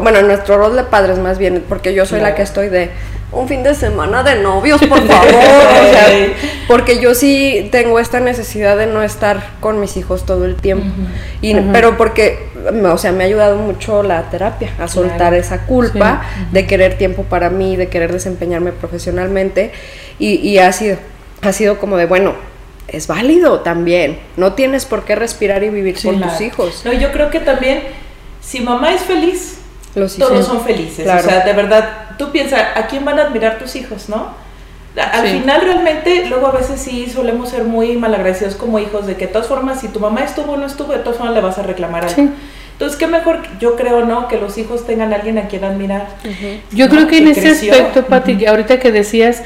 [0.02, 2.90] Bueno, en nuestro rol de padres más bien, porque yo soy la que estoy de
[3.30, 5.34] un fin de semana de novios, por favor.
[5.34, 6.08] o sea,
[6.66, 10.86] porque yo sí tengo esta necesidad de no estar con mis hijos todo el tiempo.
[11.40, 12.47] y, Pero porque,
[12.84, 17.24] o sea, me ha ayudado mucho la terapia a soltar esa culpa de querer tiempo
[17.24, 19.72] para mí, de querer desempeñarme profesionalmente.
[20.18, 20.96] Y, y ha, sido,
[21.42, 22.34] ha sido como de, bueno,
[22.88, 24.18] es válido también.
[24.36, 26.82] No tienes por qué respirar y vivir con tus hijos.
[26.84, 27.82] No, yo creo que también,
[28.40, 29.58] si mamá es feliz,
[29.94, 31.06] todos son felices.
[31.06, 34.47] O sea, de verdad, tú piensas, ¿a quién van a admirar tus hijos, no?
[34.98, 39.26] Al final realmente, luego a veces sí solemos ser muy malagradecidos como hijos de que
[39.26, 41.58] de todas formas, si tu mamá estuvo o no estuvo, de todas formas le vas
[41.58, 42.30] a reclamar algo.
[42.72, 44.28] Entonces, qué mejor, yo creo, ¿no?
[44.28, 46.06] Que los hijos tengan a alguien a quien admirar.
[46.70, 49.42] Yo creo que, en ese aspecto, Pati, ahorita que decías,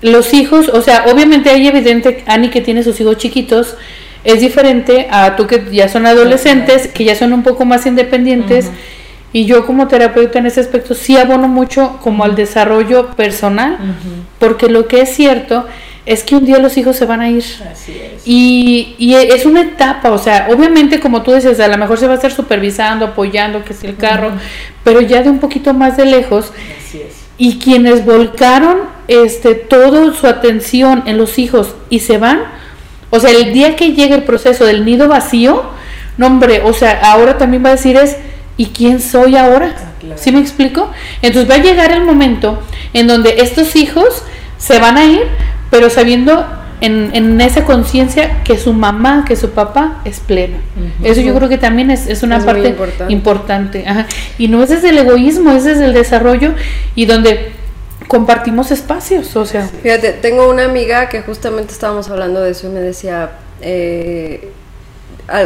[0.00, 3.76] los hijos, o sea, obviamente hay evidente, Ani que tiene sus hijos chiquitos,
[4.24, 8.70] es diferente a tú que ya son adolescentes, que ya son un poco más independientes.
[9.32, 13.78] Y yo como terapeuta en ese aspecto sí abono mucho como al desarrollo personal,
[14.38, 15.66] porque lo que es cierto
[16.04, 17.44] es que un día los hijos se van a ir.
[17.70, 18.22] Así es.
[18.26, 22.06] Y, y es una etapa, o sea, obviamente como tú dices, a lo mejor se
[22.06, 24.32] va a estar supervisando, apoyando, que es el carro,
[24.82, 26.52] pero ya de un poquito más de lejos.
[26.78, 27.22] Así es.
[27.38, 28.78] Y quienes volcaron
[29.08, 32.42] este toda su atención en los hijos y se van,
[33.10, 35.62] o sea, el día que llegue el proceso del nido vacío,
[36.18, 38.16] no hombre, o sea, ahora también va a decir es,
[38.62, 39.74] ¿y quién soy ahora?
[40.00, 40.16] claro.
[40.22, 40.90] ¿Sí me explico?
[41.20, 42.60] Entonces va a llegar el momento
[42.92, 44.22] en donde estos hijos
[44.58, 45.22] se van a ir,
[45.70, 46.46] pero sabiendo
[46.80, 50.58] en, en esa conciencia que su mamá, que su papá es pleno.
[51.02, 53.12] Eso yo creo que también es, es una Es parte importante.
[53.12, 53.84] importante.
[53.88, 54.06] ajá.
[54.38, 56.52] Y no es desde el egoísmo, es desde el desarrollo
[56.94, 57.52] y donde
[58.08, 59.68] compartimos espacios, o sea.
[59.82, 64.50] Fíjate, tengo una amiga que justamente estábamos hablando de eso y me decía, eh,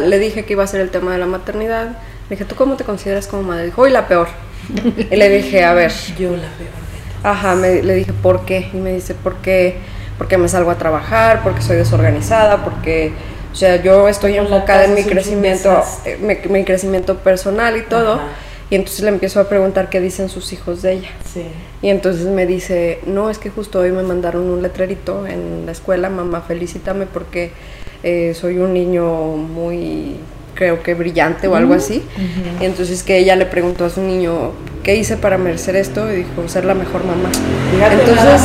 [0.07, 1.99] le dije que iba a ser el tema de la maternidad.
[2.29, 3.67] Le dije, ¿tú cómo te consideras como madre?
[3.67, 4.29] Dijo, uy, la peor.
[5.11, 6.77] y le dije, a ver, Yo la veo.
[7.23, 8.69] Ajá, me- le dije, ¿por qué?
[8.73, 9.77] Y me dice, porque,
[10.19, 13.13] porque me salgo a trabajar, porque soy desorganizada, porque,
[13.53, 18.15] o sea, yo estoy enfocada en mi crecimiento, eh, mi, mi crecimiento personal y todo.
[18.15, 18.25] Ajá.
[18.69, 21.11] Y entonces le empiezo a preguntar qué dicen sus hijos de ella.
[21.33, 21.45] Sí.
[21.83, 25.71] Y entonces me dice, no, es que justo hoy me mandaron un letrerito en la
[25.73, 27.53] escuela, mamá, felicítame porque
[28.03, 29.05] eh, soy un niño
[29.37, 30.17] muy,
[30.57, 32.03] creo que brillante o algo así.
[32.61, 34.53] Y entonces que ella le preguntó a su niño,
[34.83, 36.11] ¿qué hice para merecer esto?
[36.13, 37.29] Y dijo, ser la mejor mamá.
[37.73, 38.41] Fíjate Entonces,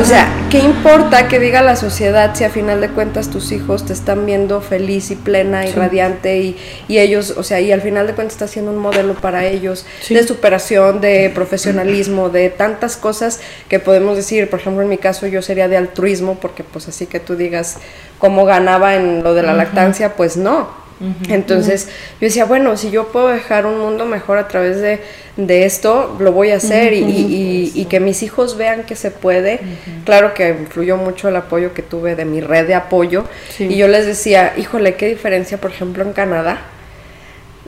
[0.00, 3.86] o sea, ¿qué importa que diga la sociedad si a final de cuentas tus hijos
[3.86, 7.80] te están viendo feliz y plena y radiante y, y ellos, o sea, y al
[7.80, 10.14] final de cuentas estás siendo un modelo para ellos Sí.
[10.14, 15.26] de superación, de profesionalismo, de tantas cosas que podemos decir, por ejemplo, en mi caso
[15.26, 17.78] yo sería de altruismo, porque pues así que tú digas
[18.18, 20.85] cómo ganaba en lo de la lactancia, pues no.
[21.28, 21.88] Entonces
[22.20, 25.00] yo decía, bueno, si yo puedo dejar un mundo mejor a través de,
[25.36, 28.96] de esto, lo voy a hacer y, y- y- y que mis hijos vean que
[28.96, 29.60] se puede.
[30.04, 33.24] Claro que influyó mucho el apoyo que tuve de mi red de apoyo.
[33.50, 33.64] Sí.
[33.64, 36.60] Y yo les decía, híjole, qué diferencia, por ejemplo, en Canadá.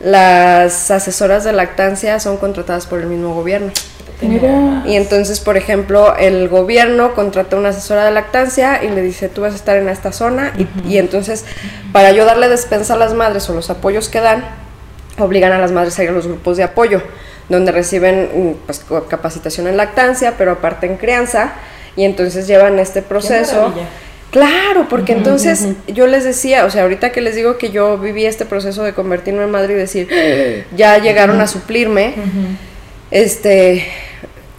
[0.02, 3.72] Las asesoras de lactancia son contratadas por el mismo gobierno.
[4.20, 4.82] Mira.
[4.84, 9.42] Y entonces, por ejemplo, el gobierno contrata una asesora de lactancia y le dice, tú
[9.42, 10.52] vas a estar en esta zona.
[10.56, 11.44] y, y entonces,
[11.92, 14.44] para yo darle despensa a las madres o los apoyos que dan,
[15.18, 17.02] obligan a las madres a ir a los grupos de apoyo,
[17.48, 21.52] donde reciben mm, pues, capacitación en lactancia, pero aparte en crianza.
[21.96, 23.72] Y entonces llevan este proceso.
[24.30, 28.26] Claro, porque entonces yo les decía, o sea, ahorita que les digo que yo viví
[28.26, 32.14] este proceso de convertirme en madre y decir, ya llegaron a suplirme,
[33.10, 33.86] este,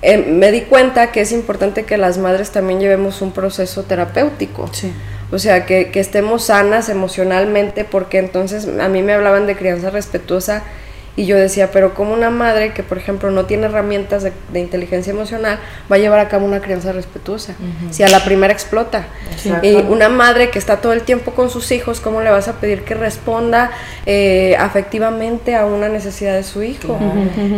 [0.01, 4.69] eh, me di cuenta que es importante que las madres también llevemos un proceso terapéutico.
[4.71, 4.91] Sí.
[5.31, 9.91] O sea, que, que estemos sanas emocionalmente, porque entonces a mí me hablaban de crianza
[9.91, 10.63] respetuosa
[11.19, 14.61] y yo decía, pero como una madre que, por ejemplo, no tiene herramientas de, de
[14.61, 15.59] inteligencia emocional,
[15.91, 17.55] va a llevar a cabo una crianza respetuosa?
[17.91, 19.03] Si a la primera explota.
[19.29, 19.67] Exacto.
[19.67, 22.53] Y una madre que está todo el tiempo con sus hijos, ¿cómo le vas a
[22.53, 23.71] pedir que responda
[24.05, 26.97] eh, afectivamente a una necesidad de su hijo?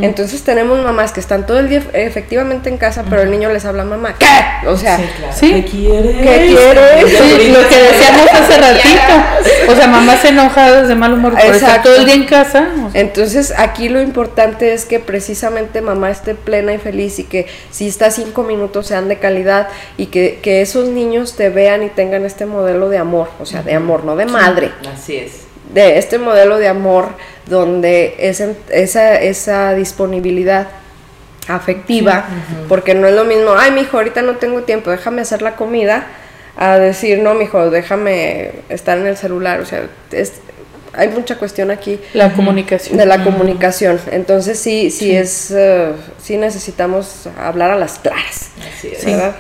[0.02, 3.66] Entonces tenemos mamás que están todo el día efectivamente en casa, pero el niño les
[3.66, 4.68] habla mamá, ¿qué?
[4.68, 5.34] O sea, Sí, claro.
[5.38, 5.54] Sí.
[5.54, 6.18] ¿Qué quieres?
[6.18, 7.10] ¿Qué quieres?
[7.10, 9.72] Sí, lo que decíamos hace ratito.
[9.72, 12.68] O sea, mamás enojadas de mal humor por estar todo el día en casa.
[12.88, 17.24] o sea, Entonces aquí lo importante es que precisamente mamá esté plena y feliz y
[17.24, 21.84] que si está cinco minutos sean de calidad y que, que esos niños te vean
[21.84, 25.42] y tengan este modelo de amor, o sea, de amor, no de madre, Así es.
[25.74, 27.10] de este modelo de amor
[27.48, 30.68] donde ese- esa, esa disponibilidad
[31.48, 32.26] afectiva,
[32.70, 36.06] porque no es lo mismo, ay, mijo, ahorita no tengo tiempo, déjame hacer la comida,
[36.58, 40.34] a decir, no, mijo, déjame estar en el celular, o sea, es-
[40.94, 42.98] hay mucha cuestión aquí La comunicación.
[42.98, 44.00] de la comunicación.
[44.12, 48.50] Entonces sí, sí, es, eh, sí necesitamos hablar a las claras.
[48.78, 49.06] Así es.
[49.06, 49.36] ¿verdad?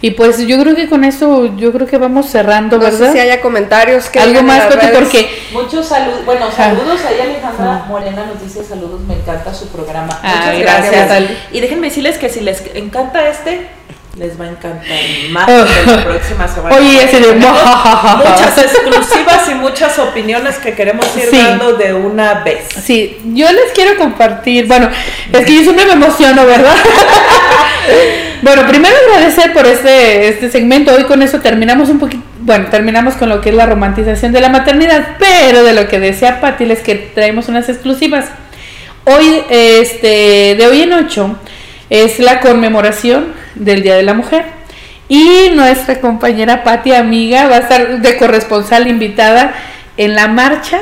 [0.00, 3.06] Y pues yo creo que con eso, yo creo que vamos cerrando, No ¿verdad?
[3.08, 7.84] sé si haya comentarios que Algo más, Pati, porque Muchos saludos, bueno, saludos ahí Alejandra
[7.88, 10.16] Morena nos dice saludos, me encanta su programa.
[10.22, 10.60] Ah, Muchas
[10.92, 11.30] gracias.
[11.50, 13.66] Y déjenme decirles que si les encanta este,
[14.18, 14.82] les va a encantar
[15.30, 16.76] más de la próxima semana.
[16.76, 21.36] Oye, ese de muchas exclusivas y muchas opiniones que queremos ir Sí.
[21.38, 22.66] dando de una vez.
[22.82, 24.88] Sí, yo les quiero compartir, bueno,
[25.32, 26.74] es que yo siempre me emociono, ¿verdad?
[28.42, 33.14] bueno, primero agradecer por este, este segmento, hoy con eso terminamos un poquito, bueno, terminamos
[33.14, 36.64] con lo que es la romantización de la maternidad, pero de lo que decía Pati,
[36.64, 38.26] les que traemos unas exclusivas.
[39.04, 41.36] Hoy, este, de hoy en ocho,
[41.90, 44.44] es la conmemoración del Día de la Mujer.
[45.08, 49.54] Y nuestra compañera Pati, amiga, va a estar de corresponsal invitada
[49.96, 50.80] en la marcha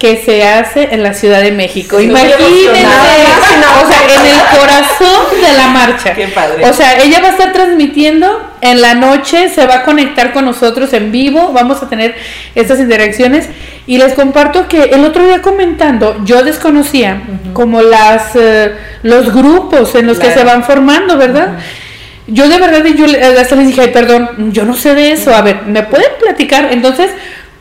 [0.00, 2.00] que se hace en la Ciudad de México.
[2.00, 6.14] Imagínense, o sea, en el corazón de la marcha.
[6.14, 6.64] Qué padre.
[6.64, 10.46] O sea, ella va a estar transmitiendo en la noche, se va a conectar con
[10.46, 12.14] nosotros en vivo, vamos a tener
[12.54, 13.50] estas interacciones
[13.86, 17.20] y les comparto que el otro día comentando, yo desconocía
[17.52, 18.72] como las eh,
[19.02, 21.58] los grupos en los que se van formando, ¿verdad?
[22.32, 23.06] Yo de verdad, yo
[23.40, 25.34] hasta les dije, ay, perdón, yo no sé de eso.
[25.34, 26.72] A ver, ¿me pueden platicar?
[26.72, 27.10] Entonces,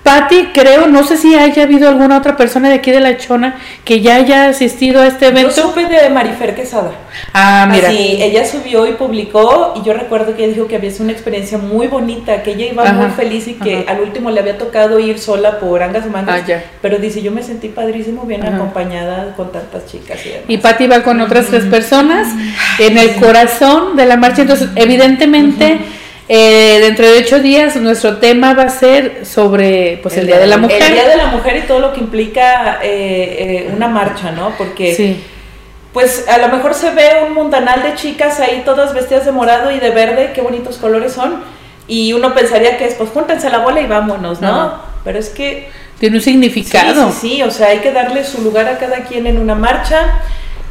[0.04, 3.60] Patti, creo, no sé si haya habido alguna otra persona de aquí de La Chona
[3.84, 5.54] que ya haya asistido a este evento.
[5.56, 6.92] Yo supe de Marifer Quesada.
[7.34, 7.90] Ah, mira.
[7.90, 11.14] Así, ella subió y publicó y yo recuerdo que ella dijo que había sido una
[11.14, 15.00] experiencia muy bonita, que ella iba muy feliz y que al último le había tocado
[15.00, 16.44] ir sola por angas y mangas.
[16.50, 20.18] Ah, pero dice, yo me sentí padrísimo, bien acompañada con tantas chicas.
[20.26, 22.30] Y, y Patti va con otras tres personas
[22.80, 24.44] en el corazón de la marcha.
[24.44, 25.80] Entonces, evidentemente...
[26.32, 30.46] Eh, dentro de ocho días nuestro tema va a ser sobre pues el, Día de
[30.46, 30.80] la Mujer.
[30.80, 34.54] El Día de la Mujer y todo lo que implica eh, eh, una marcha, ¿no?
[34.56, 35.18] Porque
[35.92, 39.72] pues a lo mejor se ve un mundanal de chicas ahí todas vestidas de morado
[39.72, 41.44] y de verde, qué bonitos colores son.
[41.88, 44.76] Y uno pensaría que es, pues júntense la bola y vámonos, ¿no?
[45.04, 45.72] Pero es que...
[46.00, 47.12] Tiene un significado.
[47.12, 49.56] Sí, sí, sí, o sea, hay que darle su lugar a cada quien en una
[49.56, 50.22] marcha.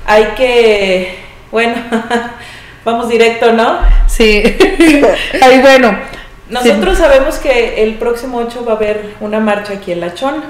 [0.07, 1.19] Hay que,
[1.51, 1.75] bueno,
[2.85, 3.79] vamos directo, ¿no?
[4.07, 4.43] Sí.
[5.43, 5.97] Ahí bueno.
[6.49, 10.45] Nosotros sabemos que el próximo 8 va a haber una marcha aquí en La Chona.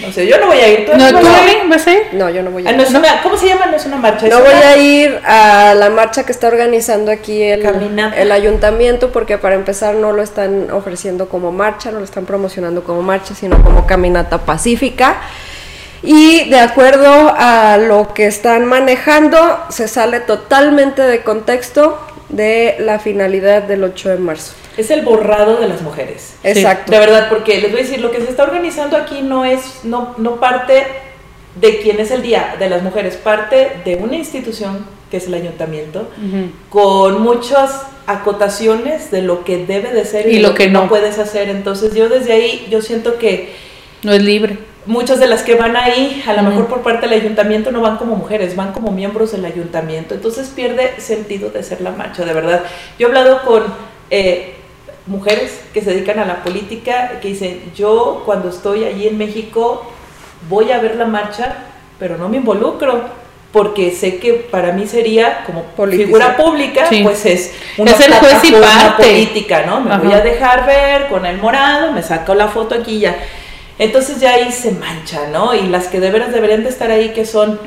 [0.00, 0.86] No sé, yo no voy a ir.
[0.86, 1.68] ¿Tú no, vas a ir?
[1.68, 2.02] ¿Vas a ir?
[2.12, 2.78] No, yo no voy a ah, ir.
[2.78, 3.66] no es una, ¿Cómo se llama?
[3.66, 4.26] No es una marcha.
[4.28, 8.16] No voy a ir a la marcha que está organizando aquí el, Caminata.
[8.16, 12.82] el ayuntamiento porque para empezar no lo están ofreciendo como marcha, no lo están promocionando
[12.84, 15.20] como marcha, sino como caminata pacífica.
[16.02, 19.38] Y de acuerdo a lo que están manejando,
[19.68, 21.98] se sale totalmente de contexto
[22.28, 24.54] de la finalidad del 8 de marzo.
[24.76, 26.34] Es el borrado de las mujeres.
[26.42, 26.90] Exacto.
[26.90, 29.80] De verdad, porque les voy a decir, lo que se está organizando aquí no es,
[29.84, 30.86] no, no parte
[31.60, 35.34] de quién es el Día de las Mujeres, parte de una institución que es el
[35.34, 36.08] ayuntamiento,
[36.70, 41.50] con muchas acotaciones de lo que debe de ser y, lo, que, no puedes hacer.
[41.50, 43.52] Entonces yo desde ahí, yo siento que...
[44.02, 47.20] No es libre muchas de las que van ahí, a lo mejor por parte del
[47.20, 50.14] ayuntamiento, no van como mujeres, van como miembros del ayuntamiento.
[50.14, 52.62] Entonces pierde sentido de ser la marcha, de verdad.
[52.98, 53.62] Yo he hablado con
[54.10, 54.54] eh,
[55.06, 59.90] mujeres que se dedican a la política, que dicen, yo cuando estoy allí en México
[60.48, 61.54] voy a ver la marcha,
[61.98, 63.22] pero no me involucro.
[63.52, 68.42] Porque sé que para mí sería como figura pública, pues es una es el juez
[68.44, 69.02] y parte.
[69.02, 69.82] política, ¿no?
[69.82, 73.14] Me voy a dejar ver con el morado, me saco la foto aquí ya
[73.82, 75.54] entonces ya ahí se mancha, ¿no?
[75.54, 77.58] Y las que de veras deberían de estar ahí, que son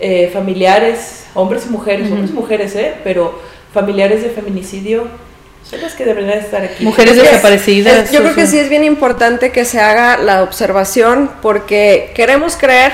[0.00, 2.94] eh, familiares, hombres y mujeres, hombres y mujeres, ¿eh?
[3.02, 3.40] Pero
[3.72, 5.08] familiares de feminicidio,
[5.68, 6.84] son las que deberían estar aquí.
[6.84, 8.10] Mujeres desaparecidas.
[8.10, 12.92] yo creo que sí es bien importante que se haga la observación porque queremos creer,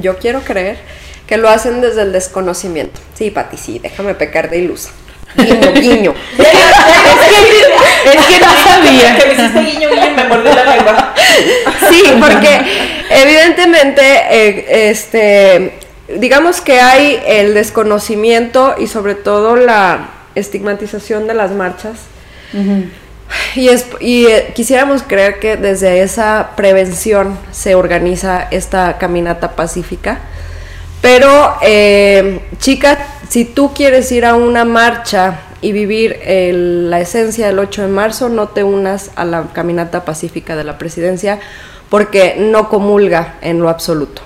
[0.00, 0.78] yo quiero creer,
[1.26, 3.00] que lo hacen desde el desconocimiento.
[3.14, 4.90] Sí, Pati, sí, déjame pecar de ilusa.
[5.36, 6.14] Guiño, guiño.
[6.38, 9.16] es, que, no sabía.
[9.16, 11.14] Que me hiciste guiño, guiño y me mordí la lengua.
[11.90, 12.60] Sí, porque
[13.10, 21.50] evidentemente, eh, este, digamos que hay el desconocimiento y sobre todo la estigmatización de las
[21.50, 21.98] marchas.
[23.54, 30.20] Y, es, y eh, quisiéramos creer que desde esa prevención se organiza esta caminata pacífica.
[31.02, 37.58] Pero, eh, chica, si tú quieres ir a una marcha y vivir la esencia del
[37.58, 41.40] 8 de marzo, no te unas a la caminata pacífica de la presidencia
[41.88, 44.22] porque no comulga en lo absoluto.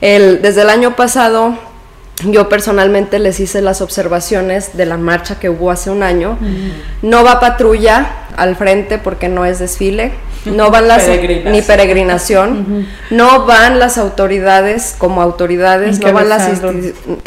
[0.00, 1.54] El, desde el año pasado
[2.24, 6.38] yo personalmente les hice las observaciones de la marcha que hubo hace un año.
[7.02, 10.12] No va patrulla al frente porque no es desfile,
[10.44, 16.48] no van las ni peregrinación, no van las autoridades como autoridades, no van las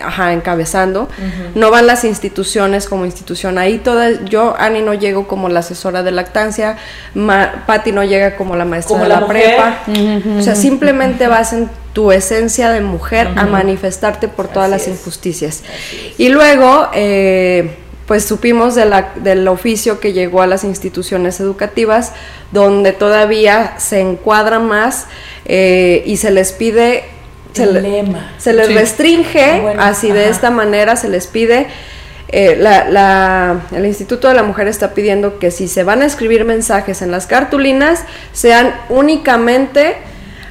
[0.03, 1.07] ajá, encabezando,
[1.55, 3.57] no van las instituciones como institución.
[3.57, 6.77] Ahí todas, yo Ani no llego como la asesora de lactancia,
[7.67, 9.79] Patti no llega como la maestra de la, prepa,
[10.39, 15.63] o sea simplemente vas en tu esencia de mujer a manifestarte por todas las injusticias.
[16.17, 22.11] Y luego eh, pues supimos de la, del oficio que llegó a las instituciones educativas,
[22.51, 25.07] donde todavía se encuadra más
[25.45, 27.03] eh, y se les pide,
[27.53, 27.65] se,
[28.37, 31.67] se les restringe, ah, así de esta manera se les pide,
[32.35, 36.45] eh, la, el Instituto de la Mujer está pidiendo que si se van a escribir
[36.45, 39.97] mensajes en las cartulinas, sean únicamente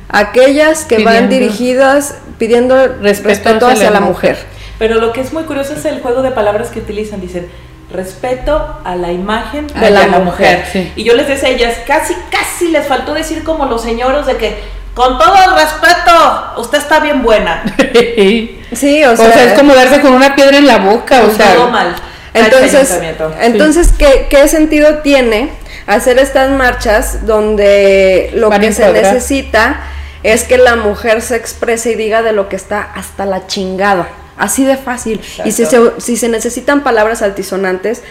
[0.09, 4.37] aquellas que van dirigidas pidiendo respeto, hacia, la, mujer.
[4.83, 7.21] Pero lo que es muy curioso es el juego de palabras que utilizan.
[7.21, 7.49] Dicen,
[7.93, 10.65] respeto a la imagen de la, mujer.
[10.97, 14.37] Y yo les decía a ellas, casi, casi les faltó decir como los señores de
[14.39, 14.59] que,
[14.93, 17.63] con todo el respeto, usted está bien buena.
[18.73, 21.31] sí, o sea, o sea, es como darse con una piedra en la boca, o
[21.31, 21.95] sea, todo mal.
[22.35, 23.01] Entonces,
[23.41, 25.51] entonces ¿qué, ¿qué sentido tiene
[25.87, 29.81] hacer estas marchas donde lo que se necesita
[30.25, 34.09] es que la mujer se exprese y diga de lo que está hasta la chingada?
[34.37, 35.21] Así de fácil.
[35.45, 38.03] Y si se, si se necesitan palabras altisonantes,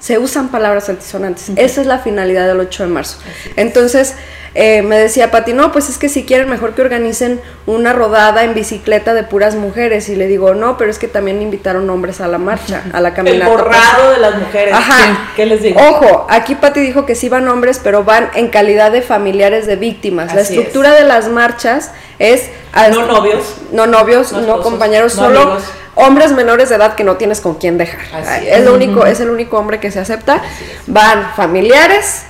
[0.00, 1.50] se usan palabras altisonantes.
[1.56, 3.18] Esa es la finalidad del 8 de marzo.
[3.56, 4.14] Entonces,
[4.54, 8.44] eh, me decía Pati, no, pues es que si quieren mejor que organicen una rodada
[8.44, 10.08] en bicicleta de puras mujeres.
[10.08, 13.12] Y le digo, no, pero es que también invitaron hombres a la marcha, a la
[13.12, 13.44] caminata.
[13.44, 14.74] El borrado de las mujeres.
[14.74, 15.32] Ajá.
[15.34, 15.80] ¿Qué, les digo?
[15.80, 19.76] Ojo, aquí Pati dijo que sí van hombres, pero van en calidad de familiares de
[19.76, 20.34] víctimas.
[20.34, 22.50] la estructura de las marchas es...
[22.90, 23.56] no novios.
[23.72, 25.58] No novios, no, compañeros, solo
[25.94, 28.00] hombres menores de edad que no tienes con quién dejar.
[28.42, 30.42] es, lo único, es el único hombre que se acepta.
[30.86, 32.22] Van familiares,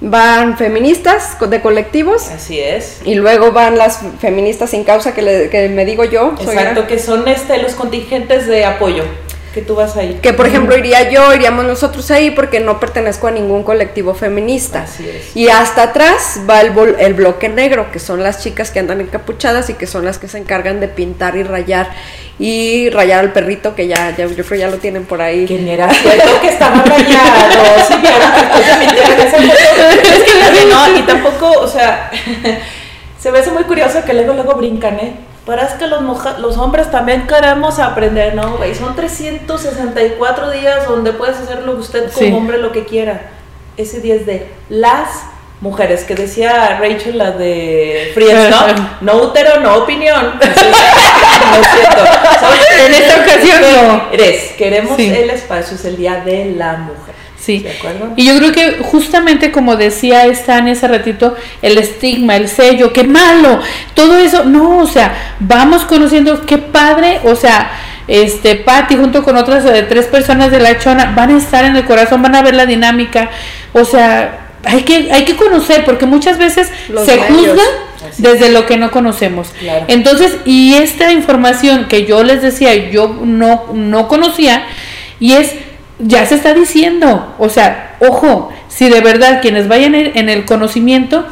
[0.00, 2.28] van feministas de colectivos.
[2.28, 3.00] Así es.
[3.04, 6.34] Y luego van las feministas sin causa que, le, que me digo yo.
[6.40, 9.04] Exacto, que son este, los contingentes de apoyo
[9.52, 10.18] que tú vas ahí.
[10.22, 14.82] Que por ejemplo iría yo, iríamos nosotros ahí porque no pertenezco a ningún colectivo feminista.
[14.82, 15.36] Así es.
[15.36, 19.70] Y hasta atrás va el, el bloque negro, que son las chicas que andan encapuchadas
[19.70, 21.90] y que son las que se encargan de pintar y rayar
[22.38, 25.46] y rayar al perrito que ya, ya yo creo ya lo tienen por ahí.
[25.46, 25.92] ¿Quién era?
[25.94, 27.86] Cierto que estaba rayado.
[27.86, 27.94] sí,
[30.14, 32.10] es que no, y tampoco, o sea,
[33.20, 35.29] se me hace muy curioso que luego luego brincan, ¿eh?
[35.46, 36.02] Pero es que los,
[36.38, 38.74] los hombres también queremos aprender, ¿no, güey?
[38.74, 43.30] Son 364 días donde puedes hacer lo que usted como hombre lo que quiera.
[43.76, 45.08] Ese día es de las
[45.60, 48.90] mujeres, que decía Rachel, la de Friends, ¿no?
[49.00, 52.04] No útero, no opinión siento.
[52.84, 53.59] En esta ocasión no.
[54.12, 57.14] Eres, queremos el espacio, es el día de la mujer.
[57.40, 57.64] Sí.
[58.16, 63.04] Y yo creo que justamente como decía en ese ratito, el estigma, el sello, qué
[63.04, 63.60] malo,
[63.94, 67.70] todo eso, no, o sea, vamos conociendo qué padre, o sea,
[68.08, 71.64] este Patty junto con otras de eh, tres personas de la chona van a estar
[71.64, 73.30] en el corazón, van a ver la dinámica,
[73.72, 76.70] o sea, hay que, hay que conocer, porque muchas veces
[77.04, 77.62] se juzga
[78.18, 79.48] desde lo que no conocemos.
[79.88, 84.64] Entonces, y esta información que yo les decía, yo no, no conocía,
[85.18, 85.54] y es
[86.02, 91.26] ya se está diciendo, o sea, ojo, si de verdad quienes vayan en el conocimiento,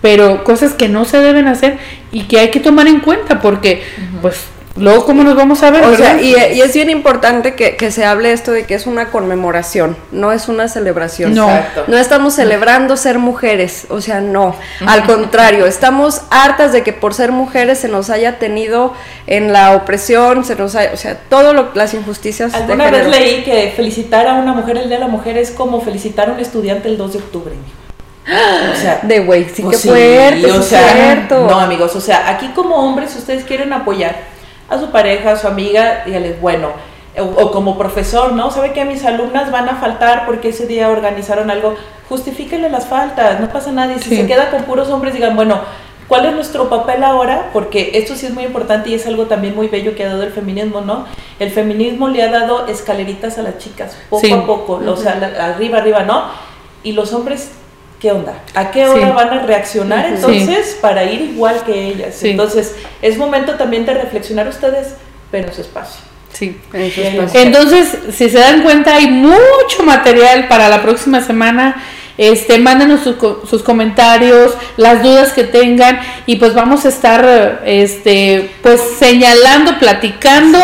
[0.00, 1.78] pero cosas que no se deben hacer
[2.10, 3.82] y que hay que tomar en cuenta porque
[4.20, 4.44] pues
[4.76, 5.84] Luego, ¿cómo nos vamos a ver?
[5.84, 9.96] O sea, y, es bien importante que, se hable esto de que es una conmemoración,
[10.12, 11.34] no es una celebración.
[11.34, 11.50] No,
[11.88, 14.56] no estamos celebrando ser mujeres, o sea, no.
[14.86, 18.94] Al contrario, estamos hartas de que por ser mujeres se nos haya tenido
[19.26, 22.54] en la opresión, se nos haya, o sea, todas las injusticias.
[22.54, 25.82] Alguna vez leí que felicitar a una mujer el Día de la Mujer es como
[25.82, 27.54] felicitar a un estudiante el 2 de octubre.
[28.24, 32.76] O sea, de güey, sí que fuerte, o sea, No, amigos, o sea, aquí como
[32.76, 34.31] hombres, si ustedes quieren apoyar
[34.72, 36.70] a su pareja, a su amiga, dígales, bueno,
[37.18, 38.50] o, como profesor, ¿no?
[38.50, 41.74] Sabe que mis alumnas van a faltar porque ese día organizaron algo,
[42.08, 43.94] justifíquenle las faltas, no pasa nada.
[43.94, 45.60] Y si se queda con puros hombres, digan, bueno,
[46.08, 47.50] ¿cuál es nuestro papel ahora?
[47.52, 50.22] Porque esto sí es muy importante y es algo también muy bello que ha dado
[50.22, 51.04] el feminismo, ¿no?
[51.38, 55.12] El feminismo le ha dado escaleritas a las chicas, poco a poco, o sea,
[55.54, 56.24] arriba, arriba, ¿no?
[56.82, 57.52] Y los hombres
[58.02, 58.34] ¿qué onda?
[58.54, 62.20] ¿A qué hora van a reaccionar entonces para ir igual que ellas?
[62.24, 64.96] Entonces, es momento también de reflexionar ustedes,
[65.30, 66.00] pero en su espacio.
[66.32, 71.80] Sí, Entonces, si se dan cuenta, hay mucho material para la próxima semana.
[72.18, 78.80] Este, mándenos sus comentarios, las dudas que tengan y pues vamos a estar este, pues
[78.98, 80.58] señalando, platicando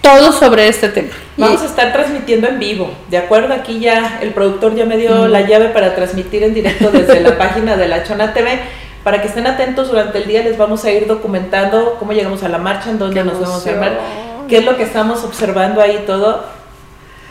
[0.00, 1.10] todo sobre este tema.
[1.36, 3.54] Vamos a estar transmitiendo en vivo, ¿de acuerdo?
[3.54, 7.38] Aquí ya el productor ya me dio la llave para transmitir en directo desde la
[7.38, 8.60] página de la Chona TV.
[9.04, 12.48] Para que estén atentos durante el día les vamos a ir documentando cómo llegamos a
[12.48, 14.00] la marcha, en dónde nos vamos a armar,
[14.48, 16.44] qué es lo que estamos observando ahí todo.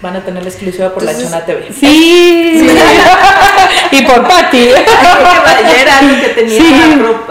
[0.02, 1.74] Van a tener la exclusiva por la Chona TV.
[1.74, 2.70] Sí,
[3.92, 4.70] y por Patti.
[4.70, 6.62] Era algo que tenía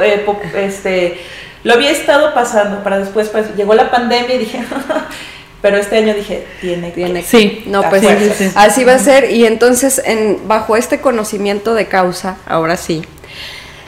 [0.03, 0.27] eh,
[0.57, 1.21] este,
[1.67, 4.65] lo había estado pasando para después, pues llegó la pandemia y dije,
[5.63, 8.05] pero este año dije, tiene, tiene Sí, no, pues
[8.55, 9.33] así va a ser.
[9.33, 13.03] Y entonces, en, bajo este conocimiento de causa, ahora sí,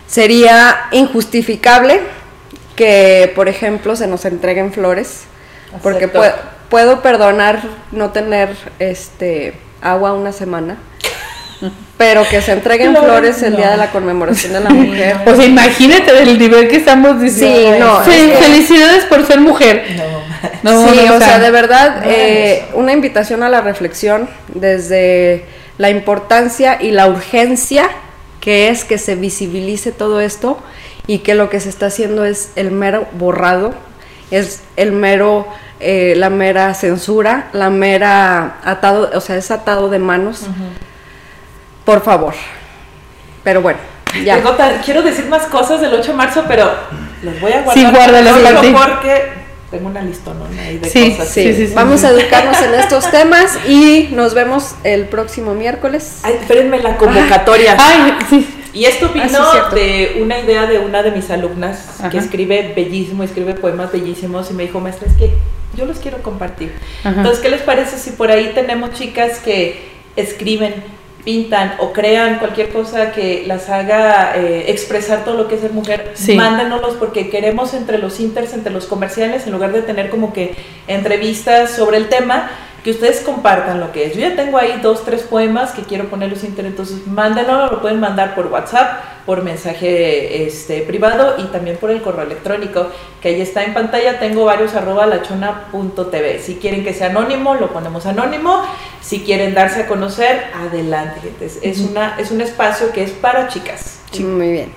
[0.09, 2.01] sería injustificable
[2.75, 5.21] que, por ejemplo, se nos entreguen flores,
[5.81, 6.11] porque
[6.69, 10.79] puedo perdonar no tener este agua una semana
[11.99, 15.17] pero que se entreguen flores el día de la conmemoración de la mujer.
[15.25, 18.03] Pues imagínate del nivel que estamos diciendo.
[18.05, 18.39] Sí, no.
[18.41, 19.85] felicidades por ser mujer.
[20.63, 20.89] No.
[20.89, 25.45] sí, o sea, de verdad, eh, una invitación a la reflexión desde
[25.77, 27.91] la importancia y la urgencia
[28.41, 30.59] que es que se visibilice todo esto
[31.07, 33.75] y que lo que se está haciendo es el mero borrado,
[34.31, 35.47] es el mero,
[35.81, 40.47] eh, la mera censura, la mera atado, o sea, es atado de manos.
[41.89, 42.35] Por favor.
[43.43, 43.79] Pero bueno,
[44.23, 44.43] ya.
[44.85, 46.71] quiero decir más cosas del 8 de marzo, pero
[47.23, 47.75] los voy a guardar.
[47.75, 48.37] Sí, guárdalos
[48.75, 49.33] porque
[49.71, 51.29] tengo una listona ahí de sí, cosas.
[51.31, 56.21] Sí, sí, Vamos a educarnos en estos temas y nos vemos el próximo miércoles.
[56.25, 57.75] Ay, espérenme la convocatoria.
[57.79, 58.47] Ay, sí.
[58.75, 63.55] Y esto vino de una idea de una de mis alumnas que escribe bellísimo, escribe
[63.55, 65.33] poemas bellísimos y me dijo, maestra, es que
[65.75, 66.71] yo los quiero compartir.
[67.03, 72.71] Entonces, ¿qué les parece si por ahí tenemos chicas que escriben pintan o crean cualquier
[72.71, 77.75] cosa que las haga eh, expresar todo lo que es ser mujer, mándenoslos porque queremos
[77.75, 80.55] entre los inters, entre los comerciales, en lugar de tener como que
[80.87, 82.51] entrevistas sobre el tema,
[82.89, 84.15] que ustedes compartan lo que es.
[84.15, 87.83] Yo ya tengo ahí dos, tres poemas que quiero ponerlos en internet, entonces mándenlo, lo
[87.83, 92.87] pueden mandar por WhatsApp, por mensaje este, privado y también por el correo electrónico,
[93.21, 96.39] que ahí está en pantalla, tengo varios arroba lachona.tv.
[96.39, 98.63] Si quieren que sea anónimo, lo ponemos anónimo.
[99.03, 101.45] Si quieren darse a conocer, adelante, gente.
[101.45, 104.01] Es, una, es un espacio que es para chicas.
[104.13, 104.73] Sí, muy bien.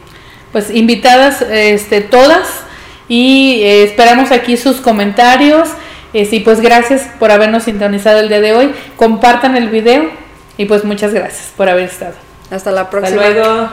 [0.51, 2.63] Pues invitadas este, todas
[3.07, 5.69] y eh, esperamos aquí sus comentarios.
[6.13, 8.73] Eh, sí, pues gracias por habernos sintonizado el día de hoy.
[8.97, 10.09] Compartan el video
[10.57, 12.15] y pues muchas gracias por haber estado.
[12.49, 13.21] Hasta la próxima.
[13.21, 13.69] Hasta luego.